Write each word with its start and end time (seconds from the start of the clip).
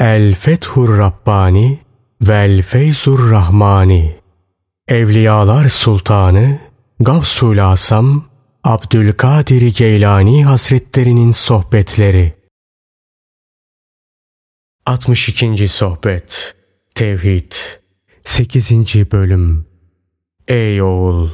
El 0.00 0.34
Fethur 0.34 0.98
Rabbani 0.98 1.78
Vel 2.20 2.62
Feyzur 2.62 3.30
Rahmani 3.30 4.16
Evliyalar 4.88 5.68
Sultanı 5.68 6.58
Gavsul 7.00 7.58
Asam 7.58 8.24
Abdülkadir 8.64 9.74
Geylani 9.76 10.44
Hazretlerinin 10.44 11.32
Sohbetleri 11.32 12.34
62. 14.86 15.68
Sohbet 15.68 16.54
Tevhid 16.94 17.52
8. 18.24 18.70
Bölüm 19.12 19.66
Ey 20.48 20.82
oğul! 20.82 21.28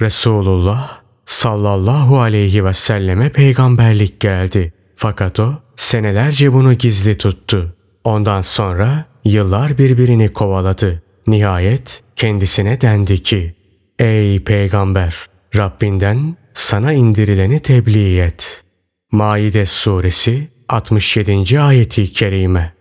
Resulullah 0.00 1.00
sallallahu 1.26 2.20
aleyhi 2.20 2.64
ve 2.64 2.72
selleme 2.72 3.32
peygamberlik 3.32 4.20
geldi. 4.20 4.72
Fakat 4.96 5.40
o 5.40 5.54
senelerce 5.76 6.52
bunu 6.52 6.74
gizli 6.74 7.18
tuttu. 7.18 7.76
Ondan 8.04 8.40
sonra 8.40 9.04
yıllar 9.24 9.78
birbirini 9.78 10.32
kovaladı. 10.32 11.02
Nihayet 11.26 12.02
kendisine 12.16 12.80
dendi 12.80 13.22
ki, 13.22 13.54
Ey 13.98 14.44
peygamber! 14.44 15.16
Rabbinden 15.56 16.36
sana 16.54 16.92
indirileni 16.92 17.60
tebliğ 17.60 18.20
et. 18.20 18.64
Maide 19.12 19.66
suresi 19.66 20.48
67. 20.68 21.60
ayeti 21.60 22.12
kerime. 22.12 22.74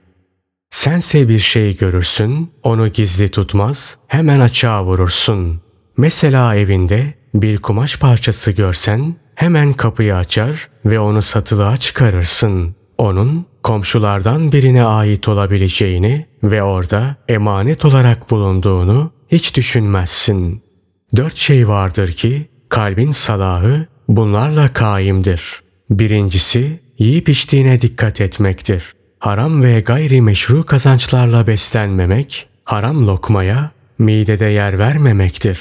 Sense 0.71 1.29
bir 1.29 1.39
şey 1.39 1.77
görürsün, 1.77 2.51
onu 2.63 2.87
gizli 2.87 3.31
tutmaz, 3.31 3.97
hemen 4.07 4.39
açığa 4.39 4.85
vurursun. 4.85 5.61
Mesela 5.97 6.55
evinde 6.55 7.13
bir 7.33 7.57
kumaş 7.57 7.99
parçası 7.99 8.51
görsen, 8.51 9.15
hemen 9.35 9.73
kapıyı 9.73 10.15
açar 10.15 10.69
ve 10.85 10.99
onu 10.99 11.21
satılığa 11.21 11.77
çıkarırsın. 11.77 12.75
Onun 13.03 13.45
komşulardan 13.63 14.51
birine 14.51 14.83
ait 14.83 15.27
olabileceğini 15.27 16.25
ve 16.43 16.63
orada 16.63 17.15
emanet 17.27 17.85
olarak 17.85 18.31
bulunduğunu 18.31 19.11
hiç 19.31 19.55
düşünmezsin. 19.55 20.63
Dört 21.15 21.35
şey 21.35 21.67
vardır 21.67 22.11
ki 22.11 22.47
kalbin 22.69 23.11
salahı 23.11 23.85
bunlarla 24.07 24.73
kaimdir. 24.73 25.61
Birincisi 25.89 26.79
yiyip 26.97 27.29
içtiğine 27.29 27.81
dikkat 27.81 28.21
etmektir. 28.21 28.93
Haram 29.19 29.63
ve 29.63 29.79
gayri 29.79 30.21
meşru 30.21 30.65
kazançlarla 30.65 31.47
beslenmemek, 31.47 32.47
haram 32.63 33.07
lokmaya 33.07 33.71
midede 33.99 34.45
yer 34.45 34.79
vermemektir. 34.79 35.59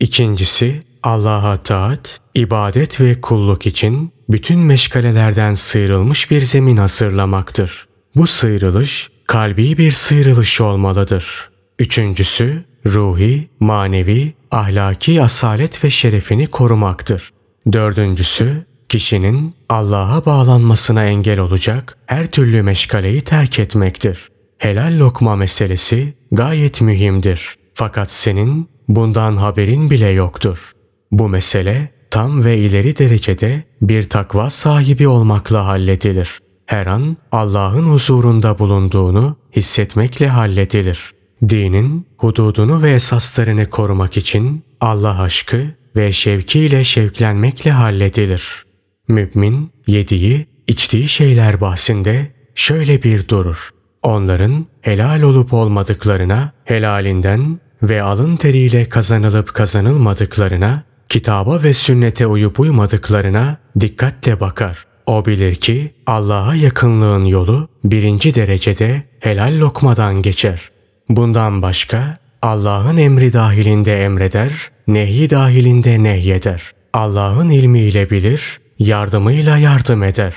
İkincisi 0.00 0.82
Allah'a 1.02 1.62
taat, 1.62 2.20
ibadet 2.34 3.00
ve 3.00 3.20
kulluk 3.20 3.66
için 3.66 4.12
bütün 4.28 4.58
meşgalelerden 4.58 5.54
sıyrılmış 5.54 6.30
bir 6.30 6.42
zemin 6.42 6.76
hazırlamaktır. 6.76 7.86
Bu 8.16 8.26
sıyrılış 8.26 9.10
kalbi 9.26 9.78
bir 9.78 9.92
sıyrılış 9.92 10.60
olmalıdır. 10.60 11.50
Üçüncüsü 11.78 12.64
ruhi, 12.86 13.48
manevi, 13.60 14.32
ahlaki 14.50 15.22
asalet 15.22 15.84
ve 15.84 15.90
şerefini 15.90 16.46
korumaktır. 16.46 17.30
Dördüncüsü 17.72 18.66
kişinin 18.88 19.54
Allah'a 19.68 20.26
bağlanmasına 20.26 21.04
engel 21.04 21.38
olacak 21.38 21.98
her 22.06 22.26
türlü 22.26 22.62
meşgaleyi 22.62 23.20
terk 23.20 23.58
etmektir. 23.58 24.28
Helal 24.58 24.98
lokma 24.98 25.36
meselesi 25.36 26.14
gayet 26.32 26.80
mühimdir. 26.80 27.54
Fakat 27.74 28.10
senin 28.10 28.68
bundan 28.88 29.36
haberin 29.36 29.90
bile 29.90 30.08
yoktur. 30.08 30.72
Bu 31.10 31.28
mesele 31.28 31.90
tam 32.12 32.44
ve 32.44 32.58
ileri 32.58 32.98
derecede 32.98 33.62
bir 33.82 34.08
takva 34.08 34.50
sahibi 34.50 35.08
olmakla 35.08 35.66
halledilir. 35.66 36.38
Her 36.66 36.86
an 36.86 37.16
Allah'ın 37.32 37.90
huzurunda 37.90 38.58
bulunduğunu 38.58 39.36
hissetmekle 39.56 40.28
halledilir. 40.28 41.10
Dinin 41.48 42.06
hududunu 42.16 42.82
ve 42.82 42.90
esaslarını 42.90 43.70
korumak 43.70 44.16
için 44.16 44.64
Allah 44.80 45.22
aşkı 45.22 45.66
ve 45.96 46.12
şevkiyle 46.12 46.84
şevklenmekle 46.84 47.70
halledilir. 47.70 48.64
Mümin 49.08 49.70
yediği, 49.86 50.46
içtiği 50.66 51.08
şeyler 51.08 51.60
bahsinde 51.60 52.26
şöyle 52.54 53.02
bir 53.02 53.28
durur. 53.28 53.70
Onların 54.02 54.66
helal 54.80 55.22
olup 55.22 55.52
olmadıklarına, 55.52 56.52
helalinden 56.64 57.60
ve 57.82 58.02
alın 58.02 58.36
teriyle 58.36 58.88
kazanılıp 58.88 59.54
kazanılmadıklarına, 59.54 60.91
kitaba 61.08 61.62
ve 61.62 61.74
sünnete 61.74 62.26
uyup 62.26 62.60
uymadıklarına 62.60 63.56
dikkatle 63.80 64.40
bakar. 64.40 64.86
O 65.06 65.24
bilir 65.24 65.54
ki 65.54 65.94
Allah'a 66.06 66.54
yakınlığın 66.54 67.24
yolu 67.24 67.68
birinci 67.84 68.34
derecede 68.34 69.02
helal 69.20 69.60
lokmadan 69.60 70.22
geçer. 70.22 70.70
Bundan 71.08 71.62
başka 71.62 72.18
Allah'ın 72.42 72.96
emri 72.96 73.32
dahilinde 73.32 74.04
emreder, 74.04 74.52
nehi 74.88 75.30
dahilinde 75.30 76.02
nehyeder. 76.02 76.62
Allah'ın 76.92 77.50
ilmiyle 77.50 78.10
bilir, 78.10 78.60
yardımıyla 78.78 79.58
yardım 79.58 80.02
eder. 80.02 80.34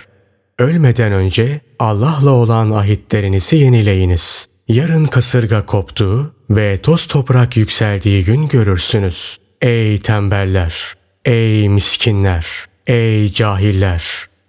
Ölmeden 0.59 1.11
önce 1.11 1.61
Allah'la 1.79 2.31
olan 2.31 2.71
ahitlerinizi 2.71 3.55
yenileyiniz. 3.55 4.47
Yarın 4.67 5.05
kasırga 5.05 5.65
koptuğu 5.65 6.33
ve 6.49 6.77
toz 6.77 7.07
toprak 7.07 7.57
yükseldiği 7.57 8.23
gün 8.23 8.47
görürsünüz. 8.47 9.37
Ey 9.61 9.97
tembeller, 9.97 10.95
ey 11.25 11.69
miskinler, 11.69 12.45
ey 12.88 13.31
cahiller, 13.31 14.03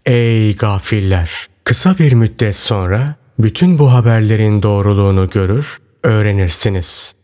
ey 0.06 0.56
gafiller. 0.56 1.30
Kısa 1.64 1.98
bir 1.98 2.12
müddet 2.12 2.56
sonra 2.56 3.14
bütün 3.38 3.78
bu 3.78 3.92
haberlerin 3.92 4.62
doğruluğunu 4.62 5.30
görür, 5.30 5.78
öğrenirsiniz. 6.02 7.14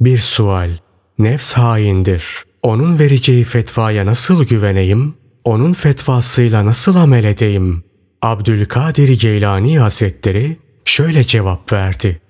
Bir 0.00 0.18
sual, 0.18 0.70
nefs 1.18 1.52
haindir. 1.52 2.24
Onun 2.62 2.98
vereceği 2.98 3.44
fetvaya 3.44 4.06
nasıl 4.06 4.44
güveneyim? 4.44 5.14
Onun 5.44 5.72
fetvasıyla 5.72 6.66
nasıl 6.66 6.96
amel 6.96 7.24
edeyim? 7.24 7.84
Abdülkadir 8.22 9.20
Geylani 9.20 9.78
Hazretleri 9.78 10.56
şöyle 10.84 11.24
cevap 11.24 11.72
verdi. 11.72 12.20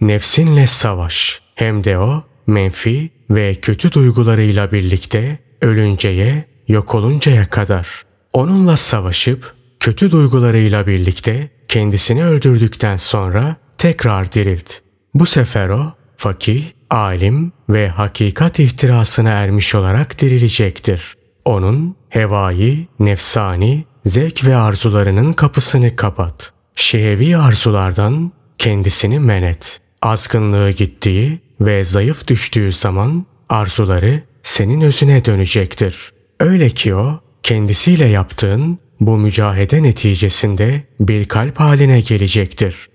Nefsinle 0.00 0.66
savaş. 0.66 1.42
Hem 1.54 1.84
de 1.84 1.98
o 1.98 2.22
menfi 2.46 3.10
ve 3.30 3.54
kötü 3.54 3.92
duygularıyla 3.92 4.72
birlikte 4.72 5.38
ölünceye, 5.62 6.44
yok 6.68 6.94
oluncaya 6.94 7.50
kadar. 7.50 8.02
Onunla 8.32 8.76
savaşıp 8.76 9.54
kötü 9.80 10.10
duygularıyla 10.10 10.86
birlikte 10.86 11.50
kendisini 11.68 12.24
öldürdükten 12.24 12.96
sonra 12.96 13.56
tekrar 13.78 14.32
dirilt. 14.32 14.74
Bu 15.14 15.26
sefer 15.26 15.68
o 15.68 15.92
fakih, 16.16 16.64
alim 16.90 17.52
ve 17.68 17.88
hakikat 17.88 18.58
ihtirasına 18.58 19.30
ermiş 19.30 19.74
olarak 19.74 20.20
dirilecektir. 20.20 21.14
Onun 21.44 21.96
hevai, 22.08 22.86
nefsani, 23.00 23.84
zevk 24.04 24.44
ve 24.44 24.56
arzularının 24.56 25.32
kapısını 25.32 25.96
kapat. 25.96 26.52
Şehevi 26.74 27.36
arzulardan 27.36 28.32
kendisini 28.58 29.20
menet. 29.20 29.80
Azgınlığı 30.02 30.70
gittiği 30.70 31.40
ve 31.60 31.84
zayıf 31.84 32.28
düştüğü 32.28 32.72
zaman 32.72 33.26
arzuları 33.48 34.22
senin 34.42 34.80
özüne 34.80 35.24
dönecektir. 35.24 36.12
Öyle 36.40 36.70
ki 36.70 36.94
o 36.94 37.20
kendisiyle 37.42 38.04
yaptığın 38.04 38.78
bu 39.00 39.18
mücahede 39.18 39.82
neticesinde 39.82 40.82
bir 41.00 41.24
kalp 41.24 41.60
haline 41.60 42.00
gelecektir. 42.00 42.88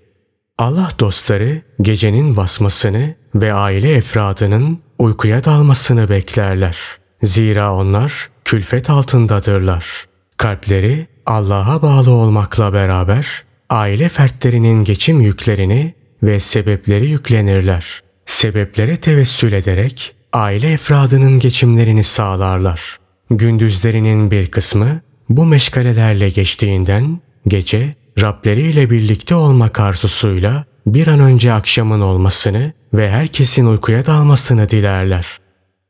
Allah 0.58 0.90
dostları 1.00 1.62
gecenin 1.82 2.36
basmasını 2.36 3.14
ve 3.34 3.52
aile 3.52 3.92
efradının 3.94 4.78
uykuya 4.98 5.44
dalmasını 5.44 6.08
beklerler. 6.08 6.78
Zira 7.22 7.74
onlar 7.74 8.28
külfet 8.44 8.90
altındadırlar. 8.90 10.06
Kalpleri 10.36 11.06
Allah'a 11.26 11.82
bağlı 11.82 12.10
olmakla 12.10 12.72
beraber 12.72 13.44
aile 13.70 14.08
fertlerinin 14.08 14.84
geçim 14.84 15.20
yüklerini 15.20 15.94
ve 16.22 16.40
sebepleri 16.40 17.06
yüklenirler. 17.06 18.03
Sebeplere 18.26 18.96
tevessül 18.96 19.52
ederek 19.52 20.14
aile 20.32 20.72
efradının 20.72 21.38
geçimlerini 21.38 22.04
sağlarlar. 22.04 22.98
Gündüzlerinin 23.30 24.30
bir 24.30 24.46
kısmı 24.46 25.00
bu 25.28 25.46
meşgalelerle 25.46 26.28
geçtiğinden 26.28 27.20
gece 27.48 27.94
Rableriyle 28.20 28.90
birlikte 28.90 29.34
olmak 29.34 29.80
arzusuyla 29.80 30.64
bir 30.86 31.06
an 31.06 31.20
önce 31.20 31.52
akşamın 31.52 32.00
olmasını 32.00 32.72
ve 32.94 33.10
herkesin 33.10 33.66
uykuya 33.66 34.06
dalmasını 34.06 34.68
dilerler. 34.68 35.26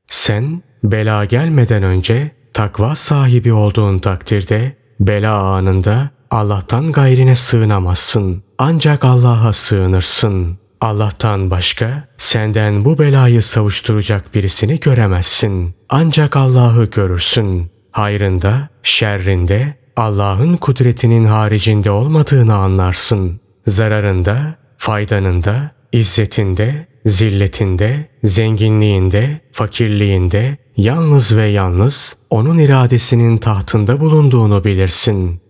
Sen 0.09 0.63
bela 0.85 1.25
gelmeden 1.25 1.83
önce 1.83 2.31
takva 2.53 2.95
sahibi 2.95 3.53
olduğun 3.53 3.99
takdirde 3.99 4.77
bela 5.01 5.43
anında 5.43 6.11
Allah'tan 6.31 6.93
gayrine 6.93 7.35
sığınamazsın. 7.35 8.43
Ancak 8.59 9.05
Allah'a 9.05 9.53
sığınırsın. 9.53 10.59
Allah'tan 10.85 11.51
başka 11.51 12.09
senden 12.17 12.85
bu 12.85 12.99
belayı 12.99 13.43
savuşturacak 13.43 14.35
birisini 14.35 14.81
göremezsin. 14.81 15.75
Ancak 15.89 16.37
Allah'ı 16.37 16.85
görürsün. 16.85 17.71
Hayrında, 17.91 18.69
şerrinde 18.83 19.75
Allah'ın 19.97 20.57
kudretinin 20.57 21.25
haricinde 21.25 21.91
olmadığını 21.91 22.55
anlarsın. 22.55 23.41
Zararında 23.67 24.55
Faydanın 24.77 25.45
da, 25.45 25.71
izzetinde, 25.93 26.87
zilletinde, 27.07 28.09
zenginliğinde, 28.25 29.41
fakirliğinde, 29.53 30.57
yalnız 30.77 31.37
ve 31.37 31.45
yalnız 31.45 32.17
onun 32.31 32.59
iradesinin 32.59 33.37
tahtında 33.37 34.01
bulunduğunu 34.01 34.65
bilirsin. 34.65 35.41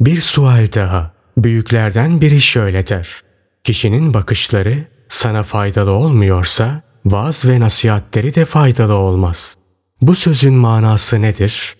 Bir 0.00 0.20
sual 0.20 0.66
daha. 0.74 1.12
Büyüklerden 1.36 2.20
biri 2.20 2.40
şöyle 2.40 2.86
der. 2.86 3.21
Kişinin 3.64 4.14
bakışları 4.14 4.84
sana 5.08 5.42
faydalı 5.42 5.90
olmuyorsa 5.90 6.82
vaaz 7.04 7.44
ve 7.44 7.60
nasihatleri 7.60 8.34
de 8.34 8.44
faydalı 8.44 8.94
olmaz. 8.94 9.56
Bu 10.00 10.14
sözün 10.14 10.54
manası 10.54 11.22
nedir? 11.22 11.76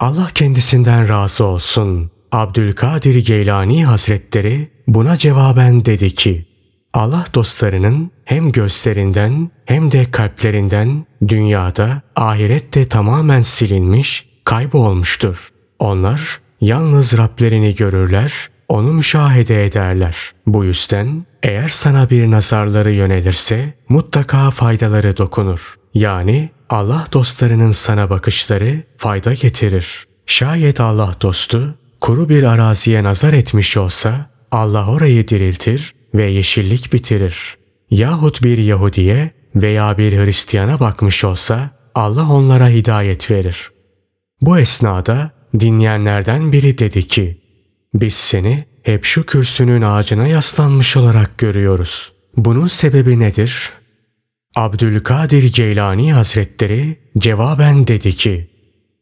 Allah 0.00 0.28
kendisinden 0.34 1.08
razı 1.08 1.44
olsun. 1.44 2.10
Abdülkadir 2.32 3.26
Geylani 3.26 3.84
Hazretleri 3.84 4.70
buna 4.86 5.16
cevaben 5.16 5.84
dedi 5.84 6.14
ki, 6.14 6.46
Allah 6.94 7.26
dostlarının 7.34 8.10
hem 8.24 8.52
gözlerinden 8.52 9.50
hem 9.64 9.92
de 9.92 10.10
kalplerinden 10.10 11.06
dünyada, 11.28 12.02
ahirette 12.16 12.88
tamamen 12.88 13.42
silinmiş, 13.42 14.28
kaybolmuştur. 14.44 15.48
Onlar 15.78 16.40
yalnız 16.60 17.18
Rablerini 17.18 17.74
görürler, 17.74 18.48
onu 18.68 18.92
müşahede 18.92 19.66
ederler. 19.66 20.16
Bu 20.46 20.64
yüzden 20.64 21.26
eğer 21.42 21.68
sana 21.68 22.10
bir 22.10 22.30
nazarları 22.30 22.92
yönelirse 22.92 23.74
mutlaka 23.88 24.50
faydaları 24.50 25.16
dokunur. 25.16 25.74
Yani 25.94 26.50
Allah 26.70 27.06
dostlarının 27.12 27.70
sana 27.70 28.10
bakışları 28.10 28.82
fayda 28.96 29.34
getirir. 29.34 30.06
Şayet 30.26 30.80
Allah 30.80 31.14
dostu 31.22 31.74
kuru 32.00 32.28
bir 32.28 32.42
araziye 32.42 33.04
nazar 33.04 33.32
etmiş 33.32 33.76
olsa 33.76 34.30
Allah 34.50 34.90
orayı 34.90 35.28
diriltir 35.28 35.94
ve 36.14 36.24
yeşillik 36.30 36.92
bitirir. 36.92 37.56
Yahut 37.90 38.42
bir 38.42 38.58
Yahudiye 38.58 39.30
veya 39.54 39.98
bir 39.98 40.18
Hristiyana 40.18 40.80
bakmış 40.80 41.24
olsa 41.24 41.70
Allah 41.94 42.32
onlara 42.32 42.68
hidayet 42.68 43.30
verir. 43.30 43.70
Bu 44.40 44.58
esnada 44.58 45.30
dinleyenlerden 45.60 46.52
biri 46.52 46.78
dedi 46.78 47.02
ki, 47.02 47.40
biz 47.94 48.14
seni 48.14 48.64
hep 48.82 49.04
şu 49.04 49.26
kürsünün 49.26 49.82
ağacına 49.82 50.26
yaslanmış 50.26 50.96
olarak 50.96 51.38
görüyoruz. 51.38 52.12
Bunun 52.36 52.66
sebebi 52.66 53.18
nedir? 53.18 53.72
Abdülkadir 54.56 55.54
Geylani 55.54 56.12
Hazretleri 56.12 56.96
cevaben 57.18 57.86
dedi 57.86 58.12
ki, 58.12 58.50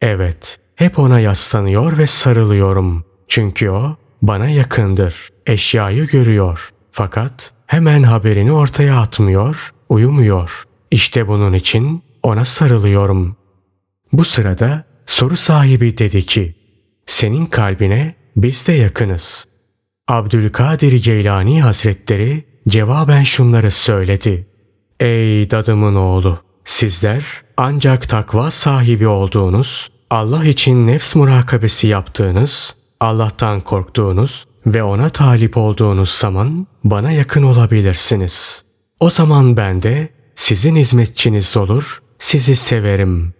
evet 0.00 0.59
hep 0.75 0.99
ona 0.99 1.21
yaslanıyor 1.21 1.99
ve 1.99 2.06
sarılıyorum. 2.06 3.05
Çünkü 3.29 3.71
o 3.71 3.97
bana 4.23 4.49
yakındır, 4.49 5.29
eşyayı 5.47 6.06
görüyor. 6.06 6.71
Fakat 6.93 7.53
hemen 7.67 8.03
haberini 8.03 8.53
ortaya 8.53 9.00
atmıyor, 9.00 9.73
uyumuyor. 9.88 10.65
İşte 10.91 11.29
bunun 11.29 11.53
için 11.53 12.03
ona 12.23 12.44
sarılıyorum. 12.44 13.37
Bu 14.12 14.25
sırada 14.25 14.85
soru 15.06 15.37
sahibi 15.37 15.99
dedi 15.99 16.27
ki, 16.27 16.55
senin 17.06 17.47
kalbine 17.47 18.15
biz 18.37 18.67
de 18.67 18.73
yakınız. 18.73 19.47
Abdülkadir 20.09 21.05
Geylani 21.05 21.62
Hazretleri 21.62 22.44
cevaben 22.69 23.23
şunları 23.23 23.71
söyledi. 23.71 24.47
Ey 25.00 25.50
dadımın 25.50 25.94
oğlu! 25.94 26.38
Sizler 26.65 27.25
ancak 27.56 28.09
takva 28.09 28.50
sahibi 28.50 29.06
olduğunuz, 29.09 29.88
Allah 30.11 30.44
için 30.44 30.87
nefs 30.87 31.15
murakabesi 31.15 31.87
yaptığınız, 31.87 32.75
Allah'tan 33.00 33.61
korktuğunuz 33.61 34.47
ve 34.67 34.83
ona 34.83 35.09
talip 35.09 35.56
olduğunuz 35.56 36.11
zaman 36.11 36.67
bana 36.85 37.12
yakın 37.12 37.43
olabilirsiniz. 37.43 38.65
O 39.00 39.11
zaman 39.11 39.56
ben 39.56 39.83
de 39.83 40.09
sizin 40.35 40.77
hizmetçiniz 40.77 41.56
olur, 41.56 42.03
sizi 42.19 42.56
severim. 42.56 43.35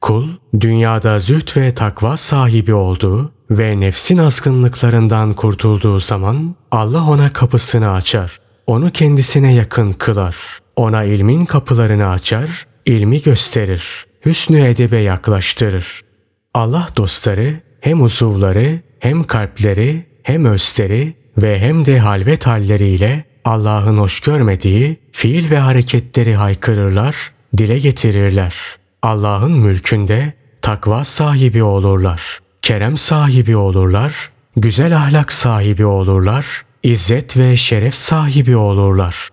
Kul, 0.00 0.28
dünyada 0.60 1.18
züht 1.18 1.56
ve 1.56 1.74
takva 1.74 2.16
sahibi 2.16 2.74
olduğu 2.74 3.32
ve 3.58 3.80
nefsin 3.80 4.18
azgınlıklarından 4.18 5.32
kurtulduğu 5.32 6.00
zaman 6.00 6.56
Allah 6.70 7.10
ona 7.10 7.32
kapısını 7.32 7.92
açar. 7.92 8.40
Onu 8.66 8.90
kendisine 8.90 9.54
yakın 9.54 9.92
kılar. 9.92 10.36
Ona 10.76 11.04
ilmin 11.04 11.44
kapılarını 11.44 12.08
açar, 12.08 12.66
ilmi 12.86 13.22
gösterir. 13.22 14.06
Hüsnü 14.26 14.60
edebe 14.60 14.96
yaklaştırır. 14.96 16.00
Allah 16.54 16.88
dostları 16.96 17.60
hem 17.80 18.02
uzuvları 18.02 18.80
hem 18.98 19.24
kalpleri 19.24 20.06
hem 20.22 20.44
özleri 20.44 21.14
ve 21.38 21.58
hem 21.58 21.84
de 21.84 21.98
halvet 21.98 22.46
halleriyle 22.46 23.24
Allah'ın 23.44 23.98
hoş 23.98 24.20
görmediği 24.20 24.96
fiil 25.12 25.50
ve 25.50 25.58
hareketleri 25.58 26.34
haykırırlar, 26.34 27.32
dile 27.56 27.78
getirirler. 27.78 28.54
Allah'ın 29.02 29.52
mülkünde 29.52 30.32
takva 30.62 31.04
sahibi 31.04 31.62
olurlar, 31.62 32.38
kerem 32.62 32.96
sahibi 32.96 33.56
olurlar, 33.56 34.30
güzel 34.56 34.96
ahlak 34.96 35.32
sahibi 35.32 35.84
olurlar, 35.84 36.46
izzet 36.82 37.36
ve 37.36 37.56
şeref 37.56 37.94
sahibi 37.94 38.56
olurlar. 38.56 39.28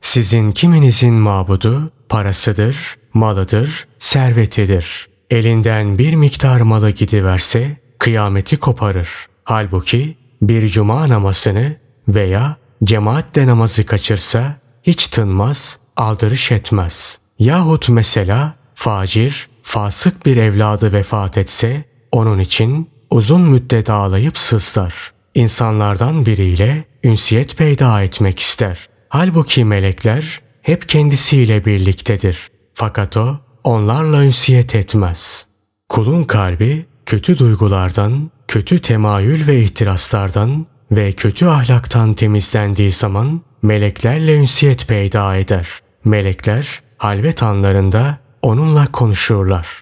Sizin 0.00 0.52
kiminizin 0.52 1.14
mabudu 1.14 1.92
parasıdır, 2.08 2.76
malıdır, 3.14 3.86
servetidir. 3.98 5.08
Elinden 5.30 5.98
bir 5.98 6.14
miktar 6.14 6.60
malı 6.60 6.90
gidiverse 6.90 7.76
kıyameti 7.98 8.56
koparır. 8.56 9.08
Halbuki 9.44 10.16
bir 10.42 10.68
cuma 10.68 11.08
namazını 11.08 11.76
veya 12.08 12.56
cemaatle 12.84 13.46
namazı 13.46 13.86
kaçırsa 13.86 14.56
hiç 14.82 15.06
tınmaz, 15.06 15.78
aldırış 15.96 16.52
etmez. 16.52 17.18
Yahut 17.38 17.88
mesela 17.88 18.54
facir, 18.74 19.48
fasık 19.62 20.26
bir 20.26 20.36
evladı 20.36 20.92
vefat 20.92 21.38
etse 21.38 21.91
onun 22.12 22.38
için 22.38 22.90
uzun 23.10 23.40
müddet 23.40 23.90
ağlayıp 23.90 24.38
sızlar. 24.38 25.12
İnsanlardan 25.34 26.26
biriyle 26.26 26.84
ünsiyet 27.04 27.56
peyda 27.56 28.02
etmek 28.02 28.38
ister. 28.38 28.78
Halbuki 29.08 29.64
melekler 29.64 30.40
hep 30.62 30.88
kendisiyle 30.88 31.64
birliktedir. 31.64 32.48
Fakat 32.74 33.16
o 33.16 33.36
onlarla 33.64 34.24
ünsiyet 34.24 34.74
etmez. 34.74 35.46
Kulun 35.88 36.22
kalbi 36.22 36.86
kötü 37.06 37.38
duygulardan, 37.38 38.30
kötü 38.48 38.80
temayül 38.80 39.46
ve 39.46 39.60
ihtiraslardan 39.60 40.66
ve 40.92 41.12
kötü 41.12 41.46
ahlaktan 41.46 42.14
temizlendiği 42.14 42.92
zaman 42.92 43.40
meleklerle 43.62 44.36
ünsiyet 44.36 44.88
peyda 44.88 45.36
eder. 45.36 45.68
Melekler 46.04 46.82
halvet 46.98 47.42
anlarında 47.42 48.18
onunla 48.42 48.92
konuşurlar. 48.92 49.80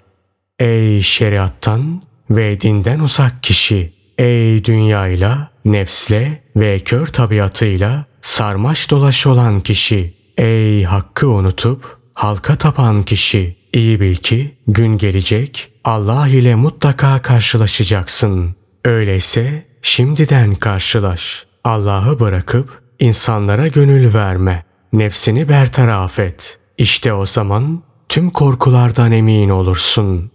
Ey 0.59 1.01
şeriattan 1.01 2.01
ve 2.37 2.59
dinden 2.59 2.99
uzak 2.99 3.43
kişi! 3.43 3.93
Ey 4.17 4.65
dünyayla, 4.65 5.51
nefsle 5.65 6.43
ve 6.55 6.79
kör 6.79 7.07
tabiatıyla 7.07 8.05
sarmaş 8.21 8.89
dolaş 8.89 9.27
olan 9.27 9.61
kişi! 9.61 10.13
Ey 10.37 10.83
hakkı 10.83 11.29
unutup 11.29 11.97
halka 12.13 12.55
tapan 12.55 13.03
kişi! 13.03 13.61
İyi 13.73 14.01
bil 14.01 14.15
ki 14.15 14.57
gün 14.67 14.97
gelecek 14.97 15.71
Allah 15.83 16.27
ile 16.27 16.55
mutlaka 16.55 17.21
karşılaşacaksın. 17.21 18.55
Öyleyse 18.85 19.65
şimdiden 19.81 20.55
karşılaş. 20.55 21.45
Allah'ı 21.63 22.19
bırakıp 22.19 22.81
insanlara 22.99 23.67
gönül 23.67 24.13
verme. 24.13 24.65
Nefsini 24.93 25.49
bertaraf 25.49 26.19
et. 26.19 26.59
İşte 26.77 27.13
o 27.13 27.25
zaman 27.25 27.83
tüm 28.09 28.29
korkulardan 28.29 29.11
emin 29.11 29.49
olursun. 29.49 30.31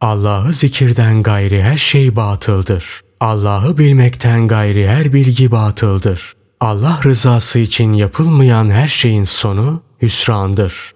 Allah'ı 0.00 0.52
zikirden 0.52 1.22
gayri 1.22 1.62
her 1.62 1.76
şey 1.76 2.16
batıldır. 2.16 3.00
Allah'ı 3.20 3.78
bilmekten 3.78 4.48
gayri 4.48 4.88
her 4.88 5.12
bilgi 5.12 5.50
batıldır. 5.50 6.32
Allah 6.60 7.00
rızası 7.04 7.58
için 7.58 7.92
yapılmayan 7.92 8.70
her 8.70 8.88
şeyin 8.88 9.24
sonu 9.24 9.82
hüsrandır. 10.02 10.92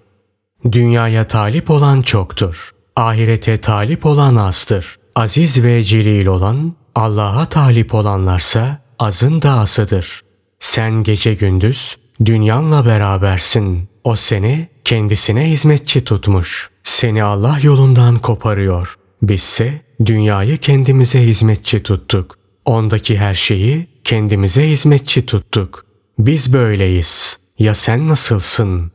Dünyaya 0.73 1.27
talip 1.27 1.71
olan 1.71 2.03
çoktur. 2.03 2.71
Ahirete 2.97 3.61
talip 3.61 4.07
olan 4.07 4.37
azdır. 4.37 4.97
Aziz 5.15 5.63
ve 5.63 5.83
celil 5.83 6.27
olan, 6.27 6.75
Allah'a 6.95 7.47
talip 7.49 7.95
olanlarsa 7.95 8.83
azın 8.99 9.43
da 9.43 9.51
azıdır. 9.51 10.23
Sen 10.61 11.03
gece 11.03 11.35
gündüz 11.35 11.97
dünyanla 12.25 12.87
berabersin. 12.87 13.89
O 14.05 14.17
seni 14.17 14.69
kendisine 14.85 15.51
hizmetçi 15.51 16.05
tutmuş. 16.05 16.72
Seni 16.85 17.23
Allah 17.23 17.59
yolundan 17.63 18.19
koparıyor. 18.19 18.95
Bizse 19.23 19.81
dünyayı 20.07 20.59
kendimize 20.59 21.21
hizmetçi 21.21 21.83
tuttuk. 21.83 22.39
Ondaki 22.65 23.19
her 23.19 23.35
şeyi 23.35 23.87
kendimize 24.05 24.69
hizmetçi 24.69 25.27
tuttuk. 25.27 25.87
Biz 26.19 26.53
böyleyiz. 26.53 27.39
Ya 27.59 27.75
sen 27.75 28.09
nasılsın? 28.09 28.93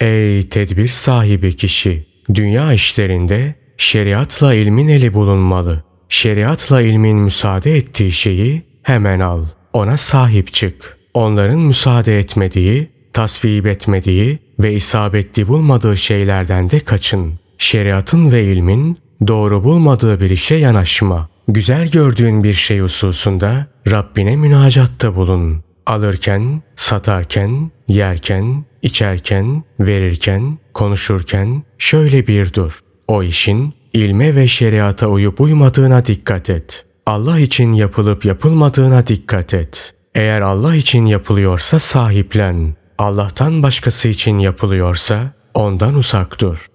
Ey 0.00 0.48
tedbir 0.48 0.88
sahibi 0.88 1.56
kişi! 1.56 2.08
Dünya 2.34 2.72
işlerinde 2.72 3.54
şeriatla 3.76 4.54
ilmin 4.54 4.88
eli 4.88 5.14
bulunmalı. 5.14 5.84
Şeriatla 6.08 6.80
ilmin 6.82 7.16
müsaade 7.16 7.76
ettiği 7.76 8.12
şeyi 8.12 8.62
hemen 8.82 9.20
al. 9.20 9.44
Ona 9.72 9.96
sahip 9.96 10.52
çık. 10.52 10.98
onların 11.14 11.58
müsaade 11.58 12.18
etmediği, 12.18 12.90
tasvip 13.12 13.66
etmediği 13.66 14.38
ve 14.58 14.72
isabetli 14.72 15.48
bulmadığı 15.48 15.96
şeylerden 15.96 16.70
de 16.70 16.80
kaçın. 16.80 17.34
Şeriatın 17.58 18.32
ve 18.32 18.44
ilmin 18.44 18.98
doğru 19.26 19.64
bulmadığı 19.64 20.20
bir 20.20 20.30
işe 20.30 20.54
yanaşma. 20.54 21.28
Güzel 21.48 21.90
gördüğün 21.90 22.44
bir 22.44 22.54
şey 22.54 22.80
hususunda 22.80 23.66
Rabbine 23.90 24.36
münacatta 24.36 25.16
bulun. 25.16 25.64
Alırken, 25.86 26.62
satarken, 26.76 27.70
yerken, 27.88 28.64
içerken, 28.82 29.62
verirken, 29.80 30.58
konuşurken 30.74 31.62
şöyle 31.78 32.26
bir 32.26 32.52
dur. 32.52 32.80
O 33.08 33.22
işin 33.22 33.74
ilme 33.92 34.34
ve 34.34 34.48
şeriata 34.48 35.06
uyup 35.06 35.40
uymadığına 35.40 36.06
dikkat 36.06 36.50
et. 36.50 36.84
Allah 37.06 37.38
için 37.38 37.72
yapılıp 37.72 38.24
yapılmadığına 38.24 39.06
dikkat 39.06 39.54
et. 39.54 39.94
Eğer 40.14 40.40
Allah 40.40 40.76
için 40.76 41.06
yapılıyorsa 41.06 41.78
sahiplen. 41.78 42.76
Allah'tan 42.98 43.62
başkası 43.62 44.08
için 44.08 44.38
yapılıyorsa 44.38 45.32
ondan 45.54 45.94
uzak 45.94 46.40
dur. 46.40 46.66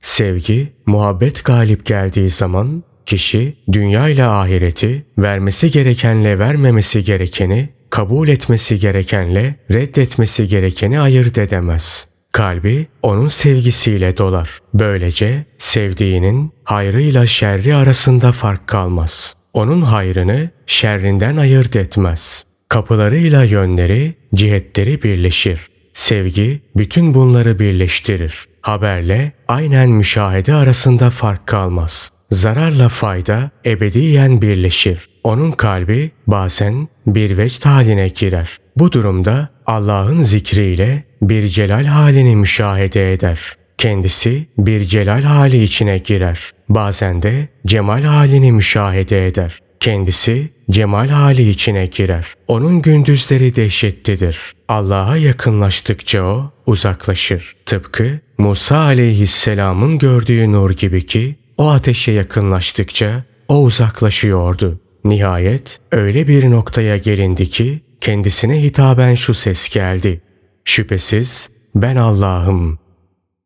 Sevgi, 0.00 0.72
muhabbet 0.86 1.44
galip 1.44 1.86
geldiği 1.86 2.30
zaman 2.30 2.82
kişi 3.06 3.56
dünya 3.72 4.08
ile 4.08 4.24
ahireti 4.24 5.06
vermesi 5.18 5.70
gerekenle 5.70 6.38
vermemesi 6.38 7.04
gerekeni, 7.04 7.68
kabul 7.90 8.28
etmesi 8.28 8.78
gerekenle 8.78 9.54
reddetmesi 9.70 10.48
gerekeni 10.48 11.00
ayırt 11.00 11.38
edemez. 11.38 12.06
Kalbi 12.32 12.86
onun 13.02 13.28
sevgisiyle 13.28 14.16
dolar. 14.16 14.58
Böylece 14.74 15.44
sevdiğinin 15.58 16.52
hayrıyla 16.64 17.26
şerri 17.26 17.74
arasında 17.74 18.32
fark 18.32 18.66
kalmaz. 18.66 19.34
Onun 19.52 19.82
hayrını 19.82 20.50
şerrinden 20.66 21.36
ayırt 21.36 21.76
etmez. 21.76 22.44
Kapılarıyla 22.70 23.44
yönleri, 23.44 24.14
cihetleri 24.34 25.02
birleşir. 25.02 25.60
Sevgi 25.94 26.60
bütün 26.76 27.14
bunları 27.14 27.58
birleştirir. 27.58 28.44
Haberle 28.62 29.32
aynen 29.48 29.90
müşahede 29.90 30.54
arasında 30.54 31.10
fark 31.10 31.46
kalmaz. 31.46 32.10
Zararla 32.30 32.88
fayda 32.88 33.50
ebediyen 33.66 34.42
birleşir. 34.42 35.08
Onun 35.24 35.50
kalbi 35.50 36.10
bazen 36.26 36.88
bir 37.06 37.36
vecd 37.38 37.64
haline 37.64 38.08
girer. 38.08 38.58
Bu 38.76 38.92
durumda 38.92 39.48
Allah'ın 39.66 40.20
zikriyle 40.20 41.04
bir 41.22 41.48
celal 41.48 41.84
halini 41.84 42.36
müşahede 42.36 43.12
eder. 43.12 43.40
Kendisi 43.78 44.46
bir 44.58 44.80
celal 44.80 45.22
hali 45.22 45.62
içine 45.62 45.98
girer. 45.98 46.50
Bazen 46.68 47.22
de 47.22 47.48
cemal 47.66 48.02
halini 48.02 48.52
müşahede 48.52 49.26
eder. 49.26 49.58
Kendisi 49.80 50.48
cemal 50.70 51.08
hali 51.08 51.50
içine 51.50 51.86
girer. 51.86 52.26
Onun 52.48 52.82
gündüzleri 52.82 53.56
dehşetlidir. 53.56 54.54
Allah'a 54.68 55.16
yakınlaştıkça 55.16 56.24
o 56.24 56.52
uzaklaşır. 56.66 57.56
Tıpkı 57.66 58.20
Musa 58.38 58.78
aleyhisselamın 58.78 59.98
gördüğü 59.98 60.52
nur 60.52 60.70
gibi 60.70 61.06
ki 61.06 61.36
o 61.58 61.68
ateşe 61.68 62.12
yakınlaştıkça 62.12 63.24
o 63.48 63.62
uzaklaşıyordu. 63.62 64.80
Nihayet 65.04 65.80
öyle 65.92 66.28
bir 66.28 66.50
noktaya 66.50 66.96
gelindi 66.96 67.50
ki 67.50 67.80
kendisine 68.00 68.62
hitaben 68.62 69.14
şu 69.14 69.34
ses 69.34 69.68
geldi. 69.68 70.20
Şüphesiz 70.64 71.48
ben 71.74 71.96
Allah'ım. 71.96 72.78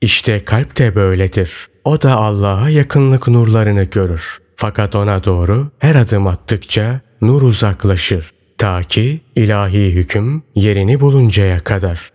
İşte 0.00 0.44
kalp 0.44 0.78
de 0.78 0.94
böyledir. 0.94 1.68
O 1.84 2.02
da 2.02 2.14
Allah'a 2.14 2.70
yakınlık 2.70 3.28
nurlarını 3.28 3.84
görür. 3.84 4.43
Fakat 4.56 4.94
ona 4.94 5.24
doğru 5.24 5.70
her 5.78 5.94
adım 5.94 6.26
attıkça 6.26 7.00
nur 7.20 7.42
uzaklaşır. 7.42 8.32
Ta 8.58 8.82
ki 8.82 9.20
ilahi 9.36 9.92
hüküm 9.92 10.42
yerini 10.54 11.00
buluncaya 11.00 11.64
kadar. 11.64 12.10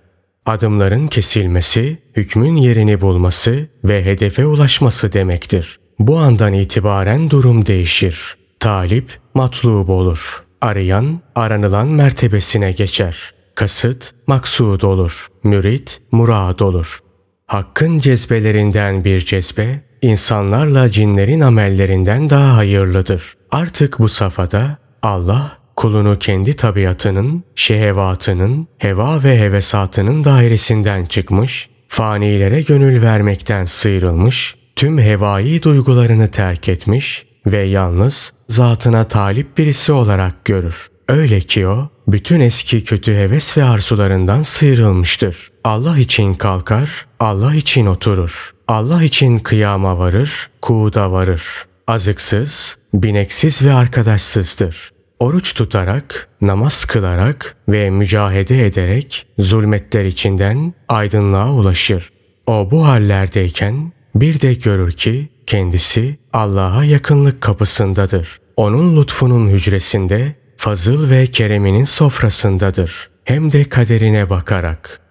Adımların 0.46 1.08
kesilmesi, 1.08 1.98
hükmün 2.16 2.56
yerini 2.56 3.02
bulması 3.02 3.68
ve 3.84 4.06
hedefe 4.06 4.46
ulaşması 4.46 5.14
demektir. 5.14 5.80
Bu 6.00 6.18
andan 6.18 6.54
itibaren 6.54 7.30
durum 7.30 7.66
değişir. 7.66 8.38
Talip 8.60 9.20
matlub 9.34 9.90
olur. 9.90 10.44
Arayan 10.62 11.22
aranılan 11.36 11.88
mertebesine 11.88 12.72
geçer. 12.72 13.34
Kasıt 13.56 14.14
maksud 14.28 14.82
olur. 14.82 15.28
Mürit 15.44 16.02
murad 16.12 16.60
olur. 16.60 17.00
Hakkın 17.48 18.00
cezbelerinden 18.00 19.06
bir 19.06 19.20
cezbe, 19.20 19.82
insanlarla 20.02 20.92
cinlerin 20.92 21.42
amellerinden 21.42 22.30
daha 22.30 22.58
hayırlıdır. 22.58 23.34
Artık 23.52 24.00
bu 24.00 24.10
safhada 24.10 24.78
Allah 25.02 25.58
kulunu 25.76 26.20
kendi 26.20 26.56
tabiatının, 26.56 27.44
şehevatının, 27.56 28.68
heva 28.78 29.24
ve 29.24 29.40
hevesatının 29.40 30.24
dairesinden 30.24 31.06
çıkmış, 31.06 31.70
fanilere 31.88 32.62
gönül 32.62 33.02
vermekten 33.02 33.66
sıyrılmış, 33.66 34.56
tüm 34.76 35.00
hevai 35.00 35.64
duygularını 35.64 36.28
terk 36.32 36.70
etmiş 36.70 37.26
ve 37.46 37.64
yalnız 37.64 38.34
zatına 38.50 39.04
talip 39.04 39.58
birisi 39.58 39.92
olarak 39.92 40.46
görür. 40.46 40.90
Öyle 41.10 41.40
ki 41.40 41.68
o 41.68 41.90
bütün 42.08 42.40
eski 42.40 42.84
kötü 42.84 43.16
heves 43.16 43.58
ve 43.58 43.64
arzularından 43.64 44.42
sıyrılmıştır. 44.42 45.52
Allah 45.64 45.98
için 45.98 46.34
kalkar, 46.34 47.06
Allah 47.20 47.56
için 47.56 47.86
oturur. 47.86 48.54
Allah 48.70 49.04
için 49.04 49.40
kıyama 49.40 50.00
varır, 50.00 50.50
kuğuda 50.62 51.12
varır. 51.12 51.44
Azıksız, 51.88 52.78
bineksiz 52.94 53.62
ve 53.62 53.74
arkadaşsızdır. 53.74 54.92
Oruç 55.20 55.54
tutarak, 55.54 56.28
namaz 56.42 56.86
kılarak 56.86 57.56
ve 57.70 57.90
mücahede 57.90 58.66
ederek 58.66 59.28
zulmetler 59.40 60.06
içinden 60.06 60.74
aydınlığa 60.88 61.52
ulaşır. 61.52 62.10
O 62.48 62.72
bu 62.72 62.88
hallerdeyken 62.88 63.92
bir 64.16 64.42
de 64.42 64.54
görür 64.54 64.92
ki 64.92 65.30
kendisi 65.48 66.18
Allah'a 66.34 66.86
yakınlık 66.86 67.42
kapısındadır. 67.42 68.40
Onun 68.58 69.02
lütfunun 69.02 69.50
hücresinde, 69.50 70.36
fazıl 70.58 71.10
ve 71.10 71.28
kereminin 71.28 71.86
sofrasındadır. 71.86 73.10
Hem 73.24 73.52
de 73.52 73.64
kaderine 73.64 74.30
bakarak. 74.30 75.02